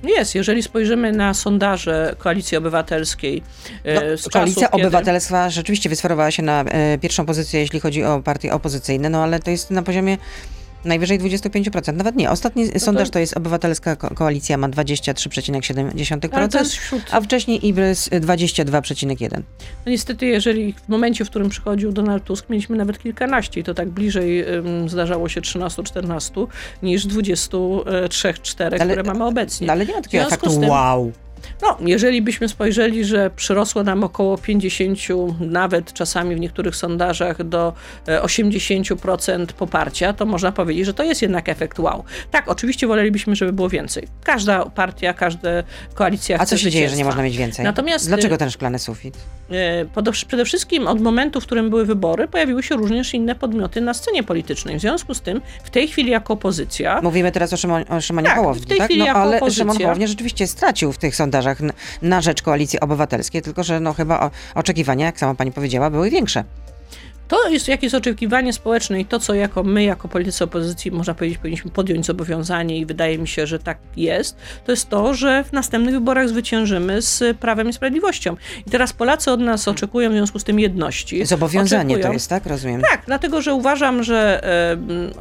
[0.09, 3.43] Jest, jeżeli spojrzymy na sondaże Koalicji Obywatelskiej
[3.85, 8.05] e, No, z czasów, Koalicja kiedy- rzeczywiście wysferowała się na e, pierwszą pozycję, jeśli chodzi
[8.05, 10.19] o partie opozycyjne, no ale to jest na poziomie
[10.85, 11.95] najwyżej 25%.
[11.97, 12.31] Nawet nie.
[12.31, 17.21] Ostatni No sondaż to jest Obywatelska Ko- Koalicja ma 23,7%, Ale to jest wśród a
[17.21, 19.43] wcześniej Ibrys 22,1%.
[19.87, 23.75] No niestety, jeżeli w momencie, w którym przychodził Donald Tusk, mieliśmy nawet kilkanaście i to
[23.75, 26.47] tak bliżej ym, zdarzało się 13-14
[26.83, 29.71] niż 23-4, Ale- które mamy obecnie.
[29.73, 31.13] Ale nie ma takiego efektu tym- wow.
[31.63, 34.99] No, jeżeli byśmy spojrzeli, że przyrosło nam około 50,
[35.41, 37.73] nawet czasami w niektórych sondażach do
[38.09, 42.05] e, 80% poparcia, to można powiedzieć, że to jest jednak efekt wow.
[42.31, 44.09] Tak, oczywiście wolelibyśmy, żeby było więcej.
[44.25, 45.49] Każda partia, każda
[45.95, 47.65] koalicja A co się dzieje, że nie można mieć więcej?
[47.65, 49.17] Natomiast, Dlaczego y, ten szklany sufit?
[49.51, 53.95] E, Przede wszystkim od momentu, w którym były wybory, pojawiły się również inne podmioty na
[53.95, 54.79] scenie politycznej.
[54.79, 58.27] W związku z tym, w tej chwili jako opozycja, Mówimy teraz o, Szymon, o Szymonie
[58.27, 58.87] Tak, Hołowni, w tej tak?
[58.87, 59.63] chwili no, jako ale opozycja.
[59.63, 63.93] Szymon Hołownia rzeczywiście stracił w tych sondażach sondażach na rzecz Koalicji Obywatelskiej, tylko że no
[63.93, 66.45] chyba oczekiwania, jak sama pani powiedziała, były większe.
[67.29, 71.39] To jest jakieś oczekiwanie społeczne i to, co jako my, jako politycy opozycji, można powiedzieć,
[71.39, 75.53] powinniśmy podjąć zobowiązanie i wydaje mi się, że tak jest, to jest to, że w
[75.53, 78.37] następnych wyborach zwyciężymy z Prawem i Sprawiedliwością.
[78.67, 81.27] I teraz Polacy od nas oczekują w związku z tym jedności.
[81.27, 82.47] Zobowiązanie oczekują, to jest, tak?
[82.47, 82.83] Rozumiem.
[82.91, 84.45] Tak, dlatego, że uważam, że...
[84.45, 84.77] E,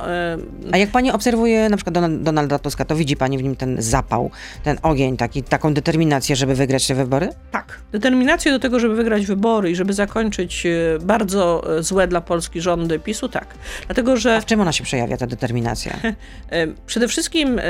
[0.08, 0.38] e,
[0.72, 4.32] A jak pani obserwuje na przykład Donalda Tuska, to widzi pani w nim ten zapał,
[4.64, 7.30] ten ogień, taki, taką determinację, żeby wygrać te wybory?
[7.52, 7.80] Tak.
[7.92, 10.70] Determinację do tego, żeby wygrać wybory i żeby zakończyć e,
[11.02, 13.48] bardzo złe złe dla Polski rządy PiSu, tak.
[13.86, 14.36] Dlatego, że...
[14.36, 15.94] A w czym ona się przejawia, ta determinacja?
[16.52, 17.64] E, przede wszystkim e,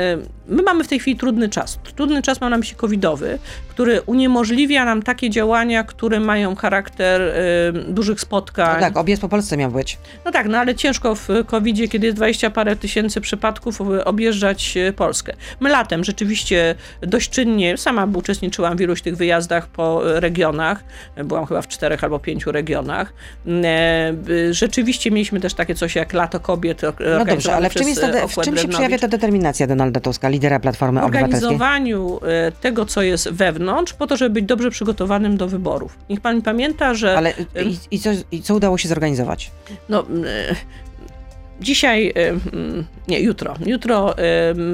[0.46, 1.78] my mamy w tej chwili trudny czas.
[1.96, 7.32] Trudny czas mam na myśli covidowy, który uniemożliwia nam takie działania, które mają charakter e,
[7.72, 8.74] dużych spotkań.
[8.74, 9.98] No tak, objazd po Polsce miał być.
[10.24, 15.34] No tak, no ale ciężko w covidzie, kiedy jest 20 parę tysięcy przypadków, objeżdżać Polskę.
[15.60, 20.84] My latem rzeczywiście dość czynnie, sama uczestniczyłam w iluś tych wyjazdach po regionach,
[21.24, 23.12] byłam chyba w czterech albo pięciu regionach
[24.50, 26.82] rzeczywiście mieliśmy też takie coś jak Lato Kobiet.
[27.18, 30.28] No dobrze, ale w czym, jest to, w czym się przejawia ta determinacja Donalda Tuska,
[30.28, 31.40] lidera Platformy Obywatelskiej?
[31.40, 35.98] W organizowaniu e, tego, co jest wewnątrz, po to, żeby być dobrze przygotowanym do wyborów.
[36.10, 37.18] Niech pan pamięta, że...
[37.18, 39.50] Ale i, i, co, i co udało się zorganizować?
[39.88, 40.06] No,
[41.60, 42.12] Dzisiaj,
[43.08, 43.54] nie, jutro.
[43.66, 44.14] Jutro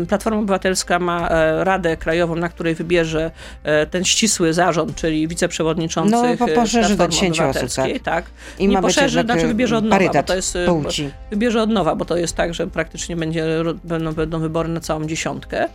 [0.09, 3.31] Platforma Obywatelska ma e, Radę Krajową, na której wybierze
[3.63, 7.99] e, ten ścisły zarząd, czyli wiceprzewodniczących no, e, poszerzy do 10 osób, tak?
[8.03, 8.25] tak.
[8.59, 11.11] I nie ma poszerzy, znaczy wybierze od nowa, bo to jest płci.
[11.31, 13.45] wybierze od nowa, bo to jest tak, że praktycznie będzie,
[13.85, 15.69] będą, będą wybory na całą dziesiątkę.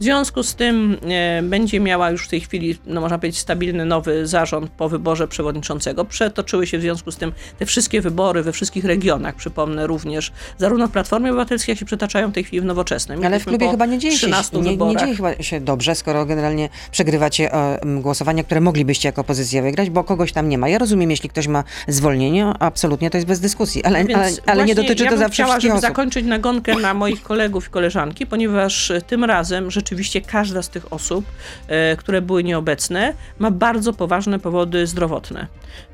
[0.00, 0.96] W związku z tym
[1.42, 6.04] będzie miała już w tej chwili, no można powiedzieć, stabilny nowy zarząd po wyborze przewodniczącego.
[6.04, 10.88] Przetoczyły się w związku z tym te wszystkie wybory we wszystkich regionach, przypomnę również zarówno
[10.88, 13.24] w Platformie Obywatelskiej, jak się przetaczają w tej chwili w Nowoczesnej.
[13.24, 16.68] Ale w klubie chyba nie dzieje, się, nie, nie, dzieje chyba się dobrze, skoro generalnie
[16.90, 20.68] przegrywacie e, głosowania, które moglibyście jako opozycja wygrać, bo kogoś tam nie ma.
[20.68, 24.74] Ja rozumiem, jeśli ktoś ma zwolnienie, absolutnie to jest bez dyskusji, ale, ale, ale nie
[24.74, 25.82] dotyczy ja to zawsze chciała, żeby osób.
[25.82, 31.24] zakończyć nagonkę na moich kolegów i koleżanki, ponieważ tym razem rzeczywiście każda z tych osób,
[31.68, 35.46] e, które były nieobecne, ma bardzo poważne powody zdrowotne.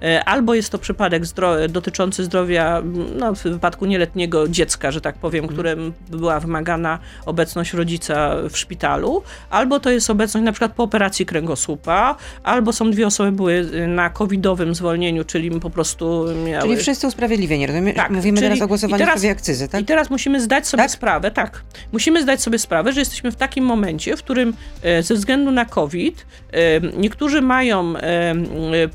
[0.02, 2.82] E, albo jest to przypadek zdro dotyczący zdrowia,
[3.16, 5.54] no, w wypadku nieletniego dziecka, że tak powiem, mhm.
[5.54, 11.26] którym była wymagana obecność rodzica w szpitalu, albo to jest obecność na przykład po operacji
[11.26, 16.68] kręgosłupa, albo są dwie osoby były na covidowym zwolnieniu, czyli po prostu miały...
[16.68, 17.94] Czyli wszyscy usprawiedliwieni, rozumiem?
[17.94, 19.80] Tak, Mówimy czyli, teraz o głosowaniu teraz, w akcyzy, tak?
[19.80, 20.90] I teraz musimy zdać sobie tak?
[20.90, 25.14] sprawę, tak, musimy zdać sobie sprawę, że jesteśmy w takim momencie, w którym e, ze
[25.14, 28.34] względu na COVID e, niektórzy mają e,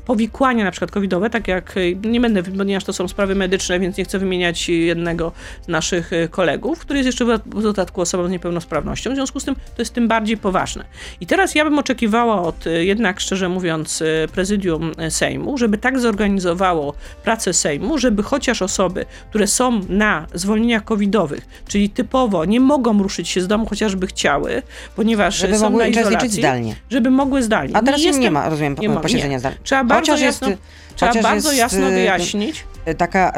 [0.06, 4.04] powikłania na przykład covidowe, tak jak, nie będę, ponieważ to są sprawy medyczne, więc nie
[4.04, 5.32] chcę wymieniać jednego
[5.68, 9.10] naszych e, kolegów, który jest jeszcze w dodatku osobą z niepełnosprawnością.
[9.12, 10.84] W związku z tym to jest tym bardziej poważne.
[11.20, 16.00] I teraz ja bym oczekiwała od e, jednak, szczerze mówiąc, e, prezydium Sejmu, żeby tak
[16.00, 23.02] zorganizowało pracę Sejmu, żeby chociaż osoby, które są na zwolnieniach covidowych, czyli typowo nie mogą
[23.02, 24.62] ruszyć się z domu, chociażby chciały,
[24.96, 26.76] ponieważ żeby są mogły na izolacji, zdalnie.
[26.90, 27.76] żeby mogły zdalnie.
[27.76, 29.58] A teraz nie, nie ma, rozumiem, nie posiedzenia zdalnie.
[29.62, 30.48] Trzeba bardzo Chociaż jasno...
[30.48, 30.62] Jest
[30.96, 32.64] Trzeba bardzo jasno wyjaśnić.
[32.98, 33.32] Taka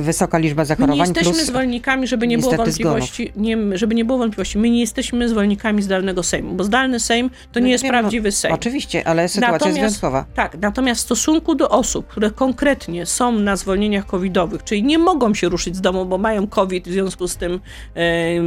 [0.00, 1.08] wysoka liczba zachorowań.
[1.08, 4.58] My plus, zwolennikami, żeby nie było wątpliwości, nie, żeby nie było wątpliwości.
[4.58, 8.28] My nie jesteśmy zwolennikami zdalnego Sejmu, bo zdalny Sejm to no, nie jest wiem, prawdziwy
[8.28, 8.54] no, Sejm.
[8.54, 10.24] Oczywiście, ale sytuacja natomiast, jest wyjątkowa.
[10.34, 15.34] Tak, natomiast w stosunku do osób, które konkretnie są na zwolnieniach covidowych, czyli nie mogą
[15.34, 17.60] się ruszyć z domu, bo mają COVID, w związku z tym
[17.96, 18.40] e, e,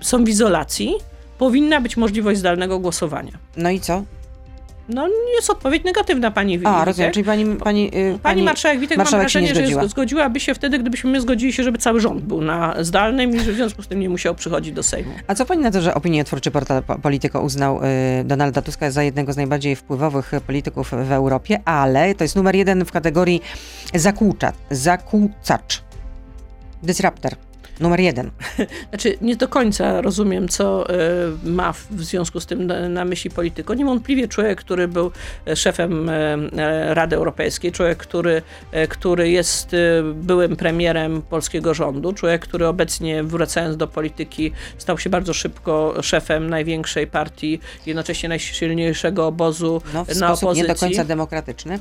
[0.00, 0.94] są w izolacji,
[1.38, 3.32] powinna być możliwość zdalnego głosowania.
[3.56, 4.02] No i co?
[4.88, 6.72] No jest odpowiedź negatywna pani Witek.
[6.72, 7.44] A, rozumiem, czyli pani...
[7.56, 11.20] Pani, yy, pani, pani marszałek Witek marszałek mam wrażenie, że zgodziłaby się wtedy, gdybyśmy my
[11.20, 14.34] zgodzili się, żeby cały rząd był na zdalnym i w związku z tym nie musiał
[14.34, 15.10] przychodzić do Sejmu.
[15.26, 19.32] A co pani na to, że opiniotwórczy portal Polityko uznał y, Donalda Tuska za jednego
[19.32, 23.42] z najbardziej wpływowych polityków w Europie, ale to jest numer jeden w kategorii
[23.94, 25.82] zakłócza, zakłócacz,
[26.82, 27.45] disruptor
[27.80, 28.30] numer jeden.
[28.90, 30.94] Znaczy, nie do końca rozumiem, co e,
[31.44, 33.74] ma w związku z tym na myśli polityko.
[33.74, 35.10] Niewątpliwie człowiek, który był
[35.46, 38.42] e, szefem e, Rady Europejskiej, człowiek, który,
[38.88, 39.76] który jest
[40.14, 46.50] byłym premierem polskiego rządu, człowiek, który obecnie wracając do polityki stał się bardzo szybko szefem
[46.50, 50.62] największej partii, jednocześnie najsilniejszego obozu no, na opozycji.
[50.62, 51.78] nie do końca demokratyczny.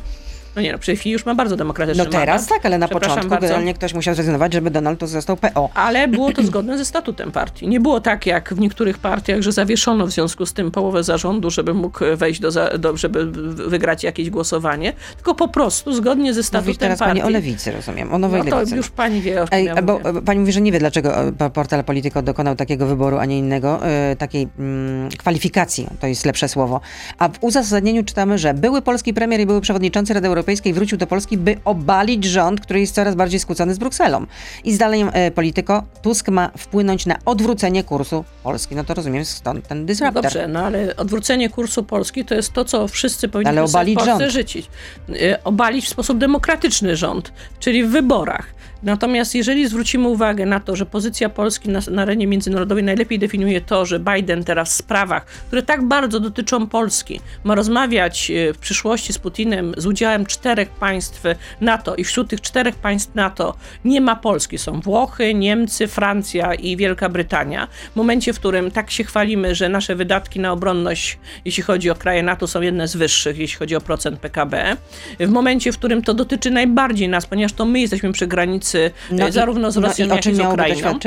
[0.56, 2.50] No nie, no, przy chwili już ma bardzo demokratyczny No teraz mandat.
[2.50, 3.42] tak, ale na początku bardzo.
[3.42, 5.70] generalnie ktoś musiał zrezygnować, żeby Donald Tusk został PO.
[5.74, 7.68] Ale było to zgodne ze statutem partii.
[7.68, 11.50] Nie było tak jak w niektórych partiach, że zawieszono w związku z tym połowę zarządu,
[11.50, 13.26] żeby mógł wejść do, za, do żeby
[13.70, 17.20] wygrać jakieś głosowanie, tylko po prostu zgodnie ze statutem Mówisz teraz partii.
[17.22, 18.76] pani o lewicy, rozumiem, o nowej no to lewicy.
[18.76, 21.50] już pani wie, o czym Ej, ja bo pani mówi, że nie wie, dlaczego e,
[21.54, 26.48] portal Politico dokonał takiego wyboru, a nie innego, e, takiej mm, kwalifikacji, to jest lepsze
[26.50, 26.82] słowo.
[27.20, 31.08] A w uzasadnieniu czytamy, że były polski premier i były przewodniczący Rady Europejskiej wrócił do
[31.08, 34.26] Polski, by obalić rząd, który jest coraz bardziej skłócony z Brukselą.
[34.64, 38.76] I zdaniem e, Politico Tusk ma wpłynąć na odwrócenie kursu Polski.
[38.76, 40.24] No to rozumiem, stąd ten No disruptor.
[40.24, 43.96] dobrze, no ale odwrócenie kursu Polski to jest to, co wszyscy powinni Ale w obalić
[43.96, 44.32] Polsce rząd.
[44.32, 44.68] życzyć.
[45.10, 48.46] Y, Obalić w sposób demokratyczny rząd, czyli w wyborach.
[48.86, 53.62] Natomiast jeżeli zwrócimy uwagę na to, że pozycja Polski na, na arenie międzynarodowej najlepiej definiuje
[53.62, 58.58] to, że Biden teraz w sprawach, które tak bardzo dotyczą Polski, ma rozmawiać y, w
[58.58, 61.24] przyszłości z Putinem z udziałem czterech państw
[61.62, 64.58] NATO i wśród tych czterech państw NATO nie ma Polski.
[64.58, 67.68] Są Włochy, Niemcy, Francja i Wielka Brytania.
[67.94, 71.96] W momencie, w którym tak się chwalimy, że nasze wydatki na obronność, jeśli chodzi o
[71.96, 74.78] kraje NATO, są jedne z wyższych, jeśli chodzi o procent PKB.
[75.20, 78.75] W momencie, w którym to dotyczy najbardziej nas, ponieważ to my jesteśmy przy granicy
[79.12, 81.00] No e, zarówno z no Rosją, i o jak i z Ukrainą.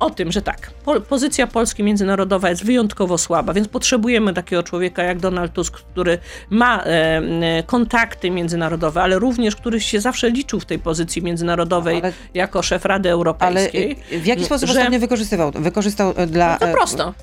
[0.00, 5.02] O tym, że tak, po, pozycja Polski międzynarodowa jest wyjątkowo słaba, więc potrzebujemy takiego człowieka
[5.02, 6.18] jak Donald Tusk, który
[6.50, 12.00] ma e, e, kontakty międzynarodowe, ale również który się zawsze liczył w tej pozycji międzynarodowej
[12.02, 13.96] Ale- jako szef Rady Ale Europejskiej.
[14.12, 15.52] e, w jaki sposób że- ostatnio wykorzystywał?
[15.54, 17.14] Wykorzystał e, dla, No to prosto.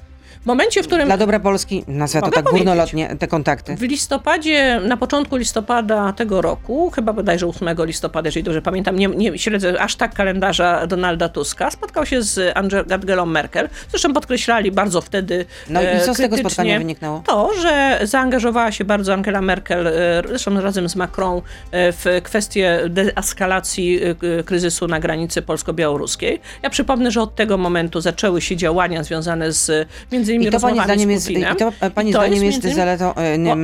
[0.42, 2.66] W momencie, w którym dla dobra Polski, nazwę to tak powiedzieć.
[2.66, 3.76] górnolotnie, te kontakty.
[3.76, 9.08] W listopadzie, na początku listopada tego roku, chyba bodajże 8 listopada, jeżeli dobrze pamiętam, nie,
[9.08, 13.70] nie śledzę aż tak kalendarza Donalda Tuska, spotkał się z Ange- Angelą Merkel.
[13.90, 17.24] Zresztą podkreślali bardzo wtedy No i e, co z tego spotkania wyniknęło?
[17.26, 19.92] To, że zaangażowała się bardzo Angela Merkel, e,
[20.28, 21.42] zresztą razem z Macron, e,
[21.92, 24.00] w kwestię deeskalacji
[24.46, 26.42] kryzysu na granicy polsko-białoruskiej.
[26.64, 30.60] Ja przypomnę, że od tego momentu zaczęły się działania związane z między innymi I to
[30.60, 33.56] pani zdaniem jest, i to e, pani to zdaniem jest, między innymi- zaletą, e, nie,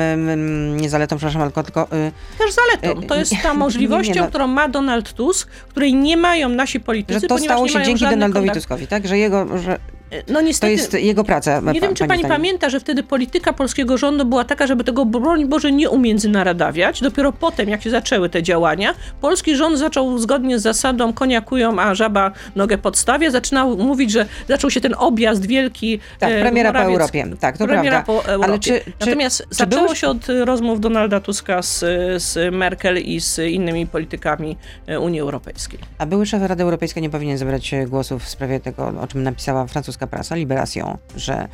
[0.82, 3.02] nie zaletą, przepraszam, tylko, tylko e, też zaletą.
[3.02, 4.28] To jest ta możliwością, nie, no.
[4.28, 8.06] którą ma Donald Tusk, której nie mają nasi politycy, że to ponieważ stało się dzięki
[8.06, 8.52] Donaldowi.
[8.52, 9.08] Tuskowi, tak?
[9.08, 9.80] Że jego, że
[10.28, 11.62] No to niestety, jest jego praca.
[11.74, 12.38] nie wiem, czy pani zdaniem.
[12.38, 17.02] pamięta, że wtedy polityka polskiego rządu była taka, żeby tego, broń Boże, nie umiędzynarodawiać.
[17.02, 21.96] Dopiero potem, jak się zaczęły te działania, polski rząd zaczął zgodnie z zasadą koniakują, a
[21.96, 26.80] żaba nogę podstawia, zaczynał mówić, że zaczął się ten objazd wielki Tak, e, premiera po
[26.80, 27.26] Morawiec- Europie.
[27.40, 28.22] Tak, to premiera prawda.
[28.24, 28.50] po Europie.
[28.50, 31.80] Ale czy, czy, Natomiast czy zaczęło było- się od e, rozmów Donalda Tuska z,
[32.24, 35.80] z Merkel i z innymi politykami e, Unii Europejskiej.
[35.98, 39.24] A były szef Rady Europejskiej nie powinien zabrać e, głosów w sprawie tego, o czym
[39.24, 41.48] napisała francuska prasa, Liberation, że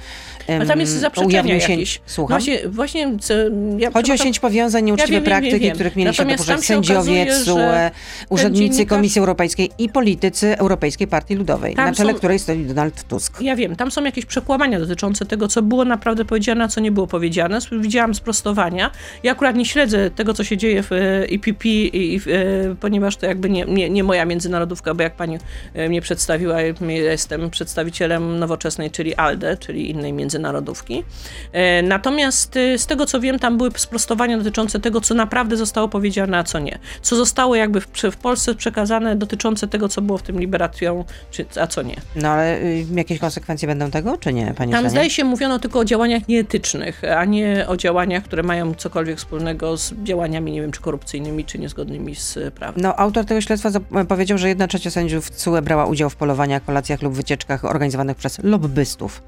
[0.47, 1.71] Ale tam jest ujawnił się...
[1.71, 2.01] jakieś.
[2.06, 2.34] Słucham?
[2.38, 3.34] Właśnie, właśnie co,
[3.77, 5.73] ja Chodzi o sieć powiązań, nieuczciwe wiem, wiem, praktyki, wiem.
[5.73, 7.91] których mieli się Natomiast się sędziowie, TSUE,
[8.30, 12.65] urzędnicy dziennikarz- Komisji Europejskiej i politycy Europejskiej Partii Ludowej, Tam na czele są- której stoi
[12.65, 13.41] Donald Tusk.
[13.41, 16.91] Ja wiem, tam są jakieś przekłamania dotyczące tego, co było naprawdę powiedziane, a co nie
[16.91, 17.60] było powiedziane.
[17.71, 18.91] Widziałam sprostowania.
[19.23, 22.32] Ja akurat nie śledzę tego, co się dzieje w e, IPP, i, i, w, e,
[22.80, 25.38] ponieważ to jakby nie, nie, nie moja międzynarodówka, bo jak pani
[25.73, 31.04] e, mnie przedstawiła, ja jestem przedstawicielem nowoczesnej, czyli ALDE, czyli innej międzynarodówki.
[31.52, 35.88] E, Natomiast e, z tego, co wiem, tam były sprostowania dotyczące tego, co naprawdę zostało
[35.88, 36.80] powiedziane, a co nie.
[37.02, 41.46] Co zostało jakby w, w Polsce przekazane dotyczące tego, co było w tym Liberation, czy,
[41.62, 41.96] a co nie.
[42.15, 45.80] No ale y, jakieś konsekwencje będą tego, czy nie, pani Tam zdaje się mówiono tylko
[45.80, 50.72] o działaniach nieetycznych, a nie o działaniach, które mają cokolwiek wspólnego z działaniami, nie wiem,
[50.72, 52.82] czy korupcyjnymi, czy niezgodnymi z prawem.
[52.82, 53.70] No, autor tego śledztwa
[54.08, 58.40] powiedział, że jedna trzecia sędziów CUE brała udział w polowaniach, kolacjach lub wycieczkach organizowanych przez
[58.44, 59.22] lobbystów.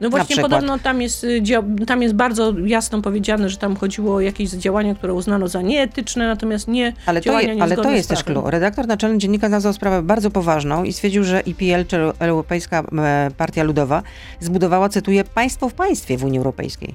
[0.00, 1.42] No właśnie podobno tam jest, y,
[1.86, 6.26] tam jest bardzo jasno powiedziane, że tam chodziło o jakieś działania, które uznano za nieetyczne,
[6.26, 8.50] natomiast nie Ale to, działania je, ale to jest też clue.
[8.50, 13.62] Redaktor naczelny dziennika nazwał sprawę bardzo poważną i stwierdził, że IPL, czyli Europejska e, Partia
[13.62, 14.02] Ludowa,
[14.40, 16.94] zbudowała, cytuję, państwo w państwie w Unii Europejskiej.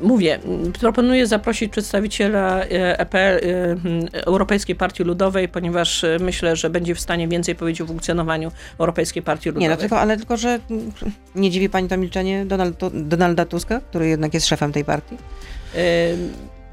[0.00, 0.38] Mówię,
[0.80, 7.00] proponuję zaprosić przedstawiciela e, EPL, ym, Europejskiej Partii Ludowej, ponieważ e, myślę, że będzie w
[7.00, 9.62] stanie więcej powiedzieć o funkcjonowaniu Europejskiej Partii Ludowej.
[9.62, 10.92] Nie, no tylko, ale tylko, że mm,
[11.34, 15.16] nie dziwi pani to milczenie Donald, Donalda Tuska, który jednak jest szefem tej partii?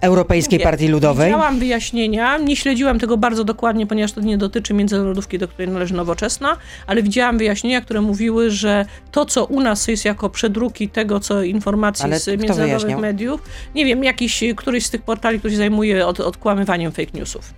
[0.01, 1.27] Europejskiej Partii Ludowej.
[1.27, 5.93] Widziałam wyjaśnienia, nie śledziłam tego bardzo dokładnie, ponieważ to nie dotyczy międzynarodówki, do której należy
[5.93, 6.57] nowoczesna,
[6.87, 11.43] ale widziałam wyjaśnienia, które mówiły, że to, co u nas jest jako przedruki tego, co
[11.43, 12.99] informacji Ale z międzynarodowych wyjaśniał?
[12.99, 13.41] mediów,
[13.75, 17.53] nie wiem, jakiś, któryś z tych portali, który się zajmuje od, odkłamywaniem fake newsów.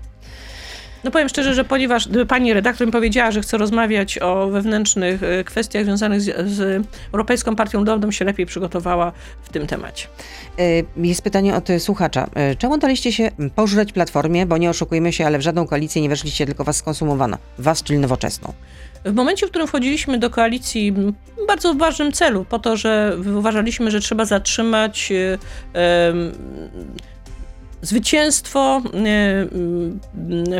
[1.03, 5.43] No powiem szczerze, że ponieważ pani redaktor mi powiedziała, że chce rozmawiać o wewnętrznych e,
[5.43, 9.11] kwestiach związanych z, z Europejską Partią Ludową, się lepiej przygotowała
[9.41, 10.07] w tym temacie.
[10.59, 10.63] E,
[11.07, 12.29] jest pytanie od słuchacza.
[12.33, 16.09] E, czemu daliście się pożreć Platformie, bo nie oszukujmy się, ale w żadną koalicję nie
[16.09, 17.37] weszliście, tylko was skonsumowano.
[17.57, 18.53] Was, czyli nowoczesną.
[19.05, 21.13] W momencie, w którym wchodziliśmy do koalicji, w
[21.47, 25.09] bardzo ważnym celu, po to, że uważaliśmy, że trzeba zatrzymać.
[25.11, 25.39] Yy,
[27.81, 28.81] zwycięstwo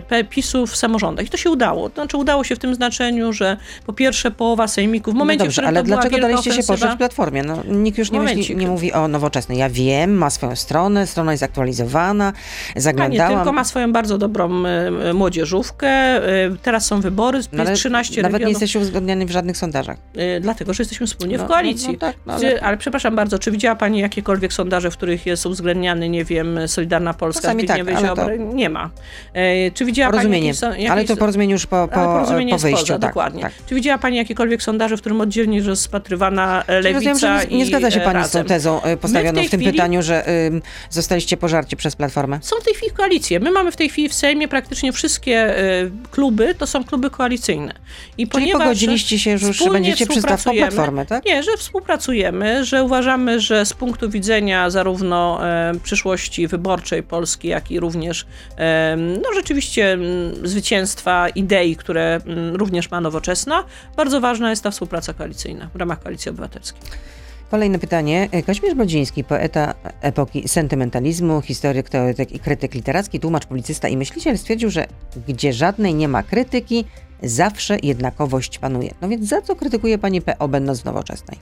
[0.09, 1.25] e, e, PiSu w samorządach.
[1.25, 1.89] I to się udało.
[1.89, 5.45] To znaczy udało się w tym znaczeniu, że po pierwsze połowa sejmików, w momencie, no
[5.45, 7.43] dobrze, w ale dlaczego daliście się poszedł w Platformie?
[7.43, 9.57] No, nikt już nie, myśli, nie mówi o nowoczesnej.
[9.57, 12.33] Ja wiem, ma swoją stronę, strona jest aktualizowana,
[12.75, 13.31] zaglądałam.
[13.31, 16.21] nie, tylko ma swoją bardzo dobrą e, młodzieżówkę.
[16.61, 18.47] Teraz są wybory, no, jest 13 Nawet regionów.
[18.47, 19.97] nie jesteście uwzględniani w żadnych sondażach.
[20.41, 21.87] Dlatego, że jesteśmy wspólnie no, w koalicji.
[21.87, 22.61] No, no tak, no ale...
[22.61, 27.10] ale przepraszam bardzo, czy widziała Pani jakiekolwiek sondaże, w których jest uwzględniany, nie wiem, Solidarna
[27.13, 28.43] Polska, Czasami tak, Ziobry, to...
[28.43, 28.89] nie ma.
[29.33, 30.53] E, czy widziała porozumienie.
[30.61, 32.93] Pani jakieś, ale to porozumienie już po, po, po wyjściu.
[32.93, 33.41] Tak, dokładnie.
[33.41, 33.53] Tak.
[33.65, 37.65] Czy widziała Pani jakiekolwiek sondaże, w którym oddzielnie jest rozpatrywana e, lewica Rozumiem, nie, nie
[37.65, 38.29] zgadza się Pani razem.
[38.29, 39.71] z tą tezą e, postawioną w, w tym chwili...
[39.71, 42.39] pytaniu, że y, zostaliście pożarci przez Platformę?
[42.41, 43.39] Są w tej chwili koalicje.
[43.39, 47.73] My mamy w tej chwili w Sejmie praktycznie wszystkie y, kluby, to są kluby koalicyjne.
[48.17, 51.25] I Czyli pogodziliście się, że już będziecie przystawką Platformy, tak?
[51.25, 57.71] Nie, że współpracujemy, że uważamy, że z punktu widzenia zarówno e, przyszłości wyborczej Polski, jak
[57.71, 58.25] i również
[59.21, 59.97] no rzeczywiście
[60.43, 62.19] zwycięstwa idei, które
[62.53, 63.63] również ma nowoczesna,
[63.97, 66.81] bardzo ważna jest ta współpraca koalicyjna w ramach Koalicji Obywatelskiej.
[67.51, 68.29] Kolejne pytanie.
[68.45, 74.69] Kazimierz Brodziński, poeta epoki sentymentalizmu, historyk, teoretyk i krytyk literacki, tłumacz, publicysta i myśliciel stwierdził,
[74.69, 74.87] że
[75.27, 76.85] gdzie żadnej nie ma krytyki,
[77.23, 78.93] zawsze jednakowość panuje.
[79.01, 81.37] No więc za co krytykuje pani PO będąc nowoczesnej?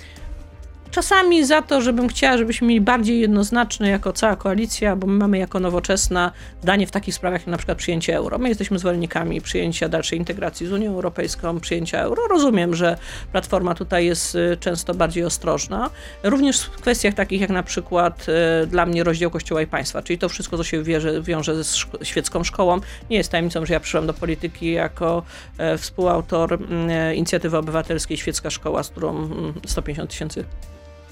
[0.99, 5.38] Czasami za to, żebym chciała, żebyśmy mieli bardziej jednoznaczne jako cała koalicja, bo my mamy
[5.38, 6.31] jako nowoczesna
[6.62, 8.38] zdanie w takich sprawach jak na przykład przyjęcie euro.
[8.38, 12.27] My jesteśmy zwolennikami przyjęcia dalszej integracji z Unią Europejską, przyjęcia euro.
[12.27, 12.97] Rozumiem, że
[13.31, 15.89] Platforma tutaj jest y, często bardziej ostrożna.
[16.23, 18.25] Również w kwestiach takich jak na przykład
[18.63, 21.77] y, dla mnie rozdział Kościoła i państwa, czyli to wszystko, co się wierzy, wiąże ze
[22.03, 22.79] świecką szkołą.
[23.09, 25.23] Nie jest tajemnicą, że ja przyszłam do polityki jako
[25.57, 26.59] e, współautor
[26.89, 29.29] e, inicjatywy obywatelskiej Świecka Szkoła, z którą
[29.65, 30.45] 150 tysięcy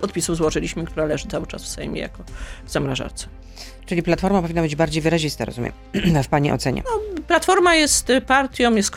[0.01, 2.23] podpisów złożyliśmy, która leży cały czas w Sejmie jako
[2.65, 3.27] w zamrażarce.
[3.85, 5.71] Czyli Platforma powinna być bardziej wyrazista, rozumiem,
[6.23, 6.83] w Pani ocenie.
[6.85, 8.93] No, Platforma jest partią, jest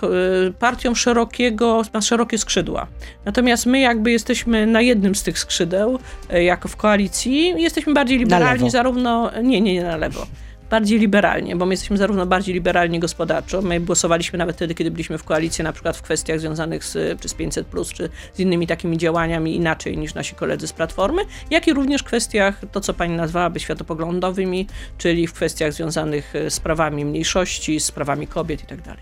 [0.48, 2.86] y, partią szerokiego, ma szerokie skrzydła.
[3.24, 5.98] Natomiast my jakby jesteśmy na jednym z tych skrzydeł,
[6.32, 10.26] y, jako w koalicji, jesteśmy bardziej liberalni zarówno, nie, nie, nie na lewo
[10.70, 15.18] bardziej liberalnie, bo my jesteśmy zarówno bardziej liberalni gospodarczo, my głosowaliśmy nawet wtedy, kiedy byliśmy
[15.18, 18.98] w koalicji, na przykład w kwestiach związanych z, czy z 500, czy z innymi takimi
[18.98, 23.16] działaniami inaczej niż nasi koledzy z Platformy, jak i również w kwestiach, to co pani
[23.16, 24.66] nazwałaby światopoglądowymi,
[24.98, 28.82] czyli w kwestiach związanych e, z prawami mniejszości, z prawami kobiet itd.
[28.82, 28.98] Tak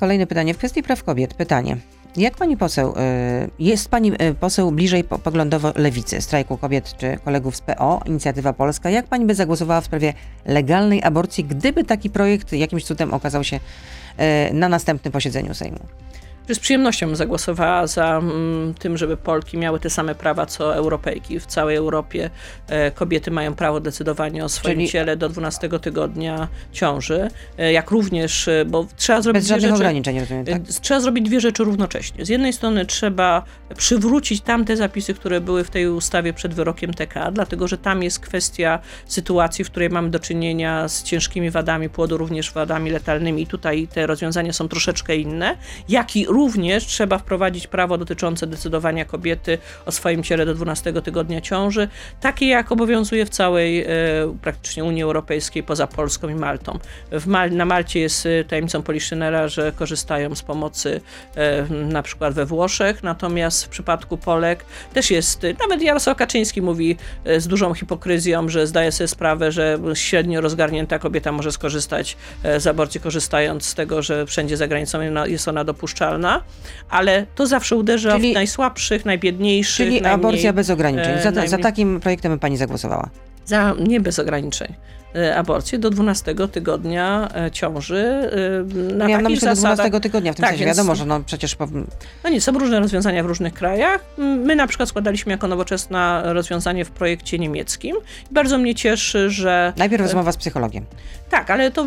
[0.00, 0.54] Kolejne pytanie.
[0.54, 1.76] W kwestii praw kobiet, pytanie.
[2.16, 2.94] Jak pani poseł, y,
[3.58, 8.90] jest pani y, poseł bliżej poglądowo lewicy, strajku kobiet czy kolegów z PO, Inicjatywa Polska?
[8.90, 13.56] Jak pani by zagłosowała w sprawie legalnej aborcji, gdyby taki projekt jakimś cudem okazał się
[13.56, 15.78] y, na następnym posiedzeniu Sejmu?
[16.54, 21.40] Z przyjemnością zagłosowała za mm, tym, żeby Polki miały te same prawa co Europejki.
[21.40, 22.30] W całej Europie
[22.68, 24.88] e, kobiety mają prawo decydowania o swoim Czyli...
[24.88, 29.74] ciele do 12 tygodnia ciąży, e, jak również, e, bo trzeba zrobić Bez żadnych rzeczy,
[29.74, 30.62] ograniczeń, rozumiem, tak?
[30.62, 32.24] Trzeba zrobić dwie rzeczy równocześnie.
[32.24, 33.42] Z jednej strony trzeba
[33.76, 38.20] przywrócić tamte zapisy, które były w tej ustawie przed wyrokiem TK, dlatego że tam jest
[38.20, 43.42] kwestia sytuacji, w której mamy do czynienia z ciężkimi wadami płodu, również wadami letalnymi.
[43.42, 45.56] I tutaj te rozwiązania są troszeczkę inne,
[45.88, 46.39] jak i również
[46.86, 51.88] trzeba wprowadzić prawo dotyczące decydowania kobiety o swoim ciele do 12 tygodnia ciąży,
[52.20, 53.86] takie jak obowiązuje w całej e,
[54.42, 56.78] praktycznie Unii Europejskiej poza Polską i Maltą.
[57.26, 61.00] Mal na Malcie jest e, tajemnicą Poliszynela, że korzystają z pomocy
[61.34, 66.96] e, na przykład we Włoszech, natomiast w przypadku Polek też jest, nawet Jarosław Kaczyński mówi
[67.38, 72.16] z dużą hipokryzją, że zdaje sobie sprawę, że średnio rozgarnięta kobieta może skorzystać
[72.58, 76.29] z aborcji, korzystając z tego, że wszędzie za granicą jest ona dopuszczalna
[76.90, 79.76] ale to zawsze uderza czyli, w najsłabszych, najbiedniejszych.
[79.76, 81.22] Czyli najmniej, aborcja bez ograniczeń.
[81.22, 83.10] Za, najmniej, za takim projektem by pani zagłosowała?
[83.44, 84.74] Za nie bez ograniczeń.
[85.16, 87.96] E, aborcję do 12 tygodnia e, ciąży.
[87.96, 89.54] E, na ja na zasadach...
[89.54, 90.76] do 12 tygodnia, w tym tak, sensie więc...
[90.76, 91.56] wiadomo, że no przecież...
[92.24, 94.04] No nie, są różne rozwiązania w różnych krajach.
[94.18, 97.96] My na przykład składaliśmy jako nowoczesna rozwiązanie w projekcie niemieckim.
[98.30, 99.72] Bardzo mnie cieszy, że...
[99.76, 100.84] Najpierw rozmowa z psychologiem.
[101.30, 101.86] Tak, ale to,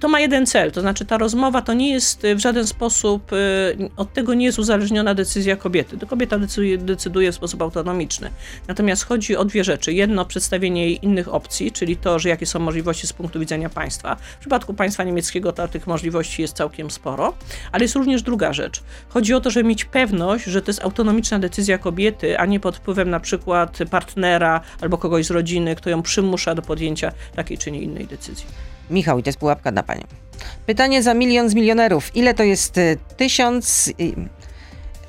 [0.00, 3.30] to ma jeden cel, to znaczy ta rozmowa to nie jest w żaden sposób,
[3.96, 5.98] od tego nie jest uzależniona decyzja kobiety.
[5.98, 8.30] To kobieta decyduje, decyduje w sposób autonomiczny.
[8.68, 9.92] Natomiast chodzi o dwie rzeczy.
[9.92, 13.68] Jedno, przedstawienie jej innych opcji, czyli czyli to, że jakie są możliwości z punktu widzenia
[13.68, 14.16] państwa.
[14.16, 17.34] W przypadku państwa niemieckiego to tych możliwości jest całkiem sporo,
[17.72, 18.82] ale jest również druga rzecz.
[19.08, 22.76] Chodzi o to, żeby mieć pewność, że to jest autonomiczna decyzja kobiety, a nie pod
[22.76, 27.70] wpływem na przykład partnera albo kogoś z rodziny, kto ją przymusza do podjęcia takiej czy
[27.70, 28.46] nie innej decyzji.
[28.90, 30.04] Michał, i to jest pułapka na panią.
[30.66, 32.16] Pytanie za milion z milionerów.
[32.16, 33.88] Ile to jest y, tysiąc...
[33.88, 33.92] y,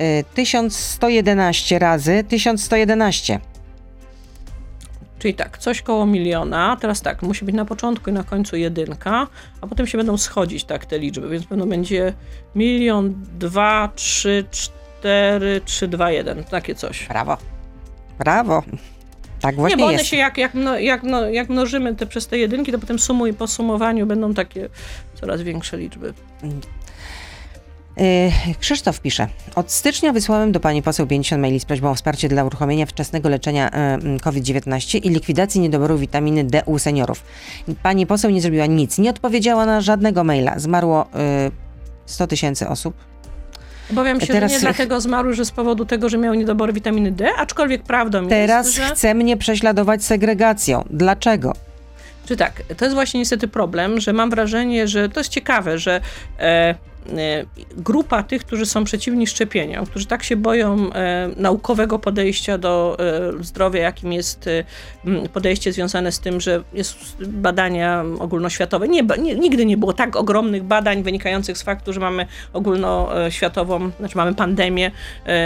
[0.04, 3.40] y, 1111 razy 1111.
[5.20, 6.78] Czyli tak, coś koło miliona.
[6.82, 9.28] Teraz tak, musi być na początku i na końcu jedynka,
[9.62, 12.14] a potem się będą schodzić tak te liczby, więc pewno będzie
[12.56, 16.44] milion, dwa, trzy, cztery, trzy, dwa, jeden.
[16.44, 17.08] Takie coś.
[17.08, 17.38] Brawo.
[18.20, 18.64] Brawo.
[19.42, 20.06] Tak Nie, właśnie bo one jest.
[20.06, 23.48] się jak, jak, jak, no, jak mnożymy te przez te jedynki, to potem sumuj, po
[23.48, 24.70] sumowaniu będą takie
[25.14, 26.14] coraz większe liczby.
[28.00, 29.28] Y, Krzysztof pisze.
[29.56, 33.30] Od stycznia wysłałem do pani poseł 50 maili z prośbą o wsparcie dla uruchomienia wczesnego
[33.30, 37.24] leczenia y, mm, COVID-19 i likwidacji niedoboru witaminy D u seniorów.
[37.84, 40.60] Pani poseł nie zrobiła nic, nie odpowiedziała na żadnego maila.
[40.60, 41.06] Zmarło
[41.48, 41.52] y,
[42.06, 42.94] 100 tysięcy osób.
[43.92, 47.12] Obawiam się, Teraz- że nie dlatego zmarł, że z powodu tego, że miał niedobory witaminy
[47.12, 48.96] D, aczkolwiek prawdą Teraz jest, że...
[48.96, 50.84] chce mnie prześladować segregacją.
[50.90, 51.54] Dlaczego?
[52.26, 56.02] Czy tak, to jest właśnie niestety problem, że mam wrażenie, że to jest ciekawe, że
[56.40, 56.76] e,
[57.78, 63.44] grupa tych, którzy są przeciwni szczepieniom, którzy tak się boją e, naukowego podejścia do e,
[63.44, 64.50] zdrowia, jakim jest
[65.34, 66.98] podejście związane z tym, że jest
[67.28, 68.88] badania ogólnoświatowe.
[68.88, 69.04] Nie,
[69.36, 74.92] nigdy nie było tak ogromnych badań wynikających z faktu, że mamy ogólnoświatową, znaczy mamy pandemię,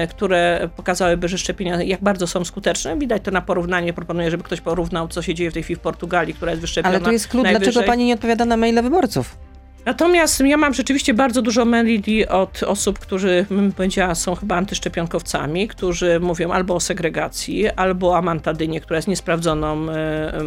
[0.10, 2.98] które pokazałyby, że szczepienia jak bardzo są skuteczne.
[2.98, 3.94] Widać to na porównanie.
[3.94, 6.96] Proponuję, żeby ktoś porównał, co się dzieje w tej chwili w Portugalii, która jest wyszczepiona
[6.96, 7.74] Ale tu jest klucz, najwyżej.
[7.74, 9.53] dlaczego pani nie odpowiada na maile wyborców?
[9.86, 15.68] Natomiast ja mam rzeczywiście bardzo dużo maili od osób, którzy, bym powiedziała, są chyba antyszczepionkowcami,
[15.68, 20.42] którzy mówią albo o segregacji, albo o amantadynie, która jest niesprawdzoną e, e,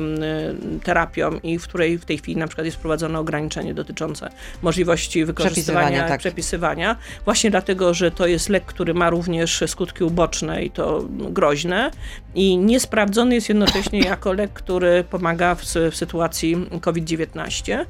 [0.85, 4.31] terapią i w której w tej chwili na przykład jest wprowadzone ograniczenie dotyczące
[4.63, 6.21] możliwości wykorzystywania, Przepisywania, tak.
[6.21, 11.91] przepisywania, właśnie dlatego, że to jest lek, który ma również skutki uboczne i to groźne
[12.35, 17.85] i niesprawdzony jest jednocześnie jako lek, który pomaga w, w sytuacji COVID-19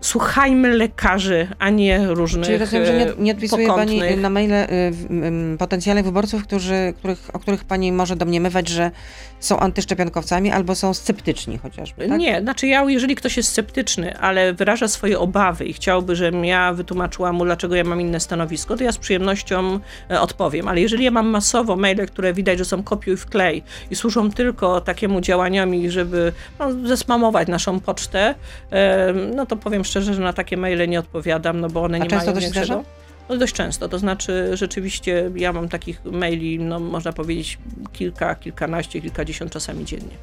[0.00, 4.20] słuchajmy lekarzy, a nie różnych Czyli rozumiem, że nie, nie odpisuje pani pokątnych.
[4.20, 8.90] na maile y, w- m, potencjalnych wyborców, którzy, których, o których pani może domniemywać, że
[9.40, 12.18] są antyszczepionkowcami albo są sceptyczni chociażby, tak?
[12.18, 16.72] Nie, znaczy ja, jeżeli ktoś jest sceptyczny, ale wyraża swoje obawy i chciałby, żebym ja
[16.72, 19.80] wytłumaczyła mu, dlaczego ja mam inne stanowisko, to ja z przyjemnością
[20.10, 20.68] e, odpowiem.
[20.68, 24.30] Ale jeżeli ja mam masowo maile, które widać, że są kopiuj w klej i służą
[24.30, 28.34] tylko takiemu działaniami, żeby no, zesmamować naszą pocztę,
[28.70, 32.04] e, no to powiem szczerze, że na takie maile nie odpowiadam, no bo one A
[32.04, 32.66] nie mają to się większego...
[32.66, 33.05] zdarza?
[33.28, 37.58] No dość często, to znaczy rzeczywiście ja mam takich maili, no można powiedzieć
[37.92, 40.16] kilka, kilkanaście, kilkadziesiąt czasami dziennie.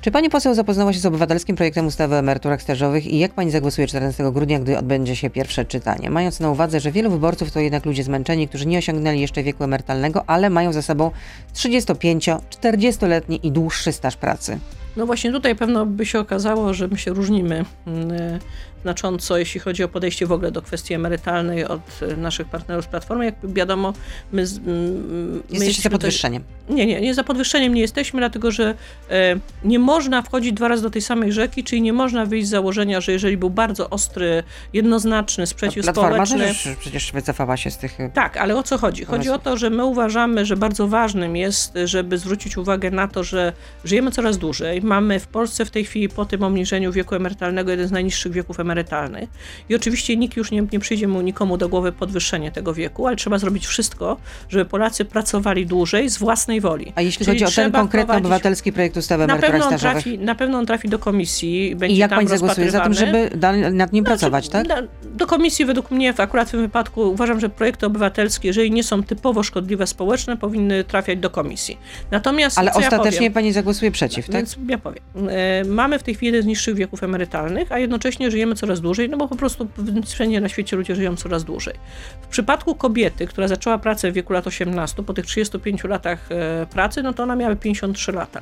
[0.00, 3.50] Czy pani poseł zapoznała się z obywatelskim projektem ustawy o emeryturach stażowych i jak pani
[3.50, 6.10] zagłosuje 14 grudnia, gdy odbędzie się pierwsze czytanie?
[6.10, 9.64] Mając na uwadze, że wielu wyborców to jednak ludzie zmęczeni, którzy nie osiągnęli jeszcze wieku
[9.64, 11.10] emerytalnego, ale mają za sobą
[11.54, 14.58] 35-40-letni i dłuższy staż pracy.
[14.96, 18.38] No właśnie tutaj pewno by się okazało, że my się różnimy mm, e,
[18.82, 22.88] znacząco, jeśli chodzi o podejście w ogóle do kwestii emerytalnej od e, naszych partnerów z
[22.88, 23.24] Platformy.
[23.24, 23.92] Jak wiadomo,
[24.32, 24.42] my...
[24.42, 26.44] mm, my Jesteście za jesteśmy podwyższeniem.
[26.68, 28.74] Nie, nie, nie za podwyższeniem nie jesteśmy, dlatego że
[29.10, 32.50] e, nie można wchodzić dwa razy do tej samej rzeki, czyli nie można wyjść z
[32.50, 36.38] założenia, że jeżeli był bardzo ostry, jednoznaczny sprzeciw Platforma społeczny...
[36.38, 37.98] też przecież wycofała się z tych...
[38.14, 39.04] Tak, ale o co chodzi?
[39.04, 43.24] Chodzi o to, że my uważamy, że bardzo ważnym jest, żeby zwrócić uwagę na to,
[43.24, 43.52] że
[43.84, 44.77] żyjemy coraz dłużej.
[44.82, 48.60] Mamy w Polsce w tej chwili po tym obniżeniu wieku emerytalnego jeden z najniższych wieków
[48.60, 49.28] emerytalnych.
[49.68, 53.16] I oczywiście nikt już nie, nie przyjdzie mu nikomu do głowy podwyższenie tego wieku, ale
[53.16, 54.16] trzeba zrobić wszystko,
[54.48, 56.92] żeby Polacy pracowali dłużej z własnej woli.
[56.94, 60.18] A jeśli Czyli chodzi o ten konkretny wprowadzić- obywatelski projekt ustawy Na pewno, on trafi,
[60.18, 63.30] na pewno on trafi do komisji, będzie i jak tam pani zagłosuje za tym, żeby
[63.72, 64.66] nad nim pracować, tak?
[65.14, 68.82] Do komisji według mnie, w akurat w tym wypadku uważam, że projekty obywatelskie, jeżeli nie
[68.84, 71.78] są typowo szkodliwe społeczne, powinny trafiać do komisji.
[72.10, 73.32] Natomiast Ale co ja ostatecznie powiem?
[73.32, 74.34] pani zagłosuje przeciw, tak?
[74.34, 75.02] Więc ja powiem.
[75.28, 79.08] E, Mamy w tej chwili jeden z niższych wieków emerytalnych, a jednocześnie żyjemy coraz dłużej,
[79.08, 79.68] no bo po prostu
[80.06, 81.74] wszędzie na świecie ludzie żyją coraz dłużej.
[82.22, 86.66] W przypadku kobiety, która zaczęła pracę w wieku lat 18, po tych 35 latach e,
[86.66, 88.40] pracy, no to ona miała 53 lata.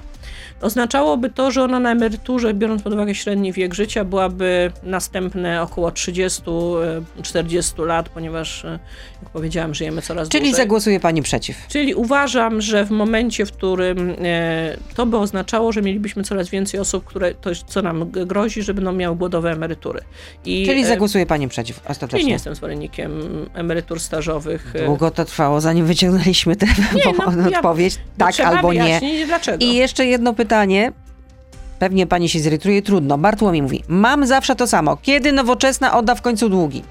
[0.60, 5.90] Oznaczałoby to, że ona na emeryturze, biorąc pod uwagę średni wiek życia, byłaby następne około
[5.90, 8.78] 30-40 lat, ponieważ, e,
[9.22, 10.56] jak powiedziałam, żyjemy coraz Czyli dłużej.
[10.64, 11.56] zagłosuje pani przeciw.
[11.68, 16.80] Czyli uważam, że w momencie, w którym e, to by oznaczało, że mielibyśmy coraz więcej
[16.80, 20.00] osób, które to, co nam grozi, że będą miały głodowe emerytury.
[20.44, 22.26] I, Czyli e, zagłosuje pani przeciw ostatecznie.
[22.26, 23.12] nie jestem zwolennikiem
[23.54, 24.72] emerytur stażowych.
[24.76, 27.00] e, Długo to trwało, zanim wyciągnęliśmy tę no,
[27.50, 27.98] ja- odpowiedź.
[28.18, 29.00] Tak albo nie.
[29.26, 29.64] dlaczego.
[29.64, 30.92] I jeszcze jedno pytanie.
[31.78, 33.18] Pewnie pani się zirytuje, trudno.
[33.18, 34.96] Bartłomiej mówi, mam zawsze to samo.
[35.02, 36.82] Kiedy nowoczesna odda w końcu długi?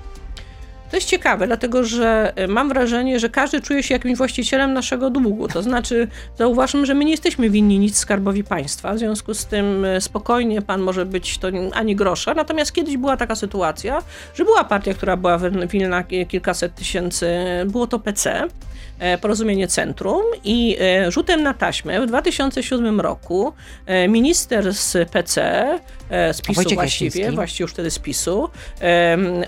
[0.91, 5.09] To jest ciekawe, dlatego że e, mam wrażenie, że każdy czuje się jakimś właścicielem naszego
[5.09, 5.47] długu.
[5.47, 6.07] To znaczy,
[6.37, 10.61] zauważmy, że my nie jesteśmy winni nic skarbowi państwa, w związku z tym e, spokojnie
[10.61, 12.33] pan może być to ani grosza.
[12.33, 14.01] Natomiast kiedyś była taka sytuacja,
[14.33, 18.47] że była partia, która była winna kilkaset tysięcy, było to PC.
[18.99, 20.77] E, porozumienie Centrum i
[21.09, 23.53] rzutem na taśmę w 2007 roku
[24.09, 25.65] minister z PC,
[26.09, 28.49] z PiSu właściwie, właściwie już wtedy z PiSu,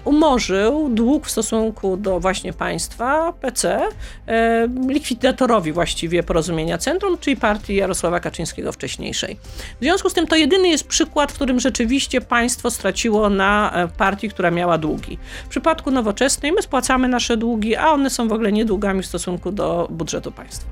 [0.05, 3.87] umorzył dług w stosunku do właśnie państwa, PC,
[4.27, 9.37] e, likwidatorowi właściwie porozumienia centrum, czyli partii Jarosława Kaczyńskiego wcześniejszej.
[9.79, 13.87] W związku z tym to jedyny jest przykład, w którym rzeczywiście państwo straciło na e,
[13.87, 15.17] partii, która miała długi.
[15.45, 19.05] W przypadku nowoczesnej my spłacamy nasze długi, a one są w ogóle nie długami w
[19.05, 20.69] stosunku do budżetu państwa.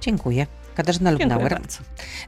[0.00, 0.59] Dziękuję.
[0.80, 1.60] Katarzyna Lubnauer,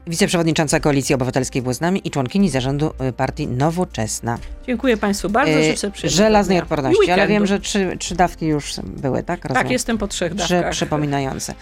[0.07, 4.37] wiceprzewodnicząca Koalicji Obywatelskiej było z nami i członkini zarządu y, partii Nowoczesna.
[4.67, 8.73] Dziękuję Państwu bardzo, y, życzę przyjemnego Żelaznej odporności, ale wiem, że trzy, trzy dawki już
[8.83, 9.45] były, tak?
[9.45, 9.63] Rozumiem.
[9.63, 10.61] Tak, jestem po trzech dawkach.
[10.61, 11.53] Trzy przypominające.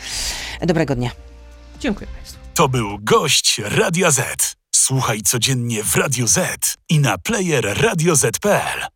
[0.61, 1.11] Dobrego dnia.
[1.79, 2.39] Dziękuję Państwu.
[2.53, 4.55] To był gość Radia Z.
[4.75, 8.91] Słuchaj codziennie w Radio Z i na player radioz.pl.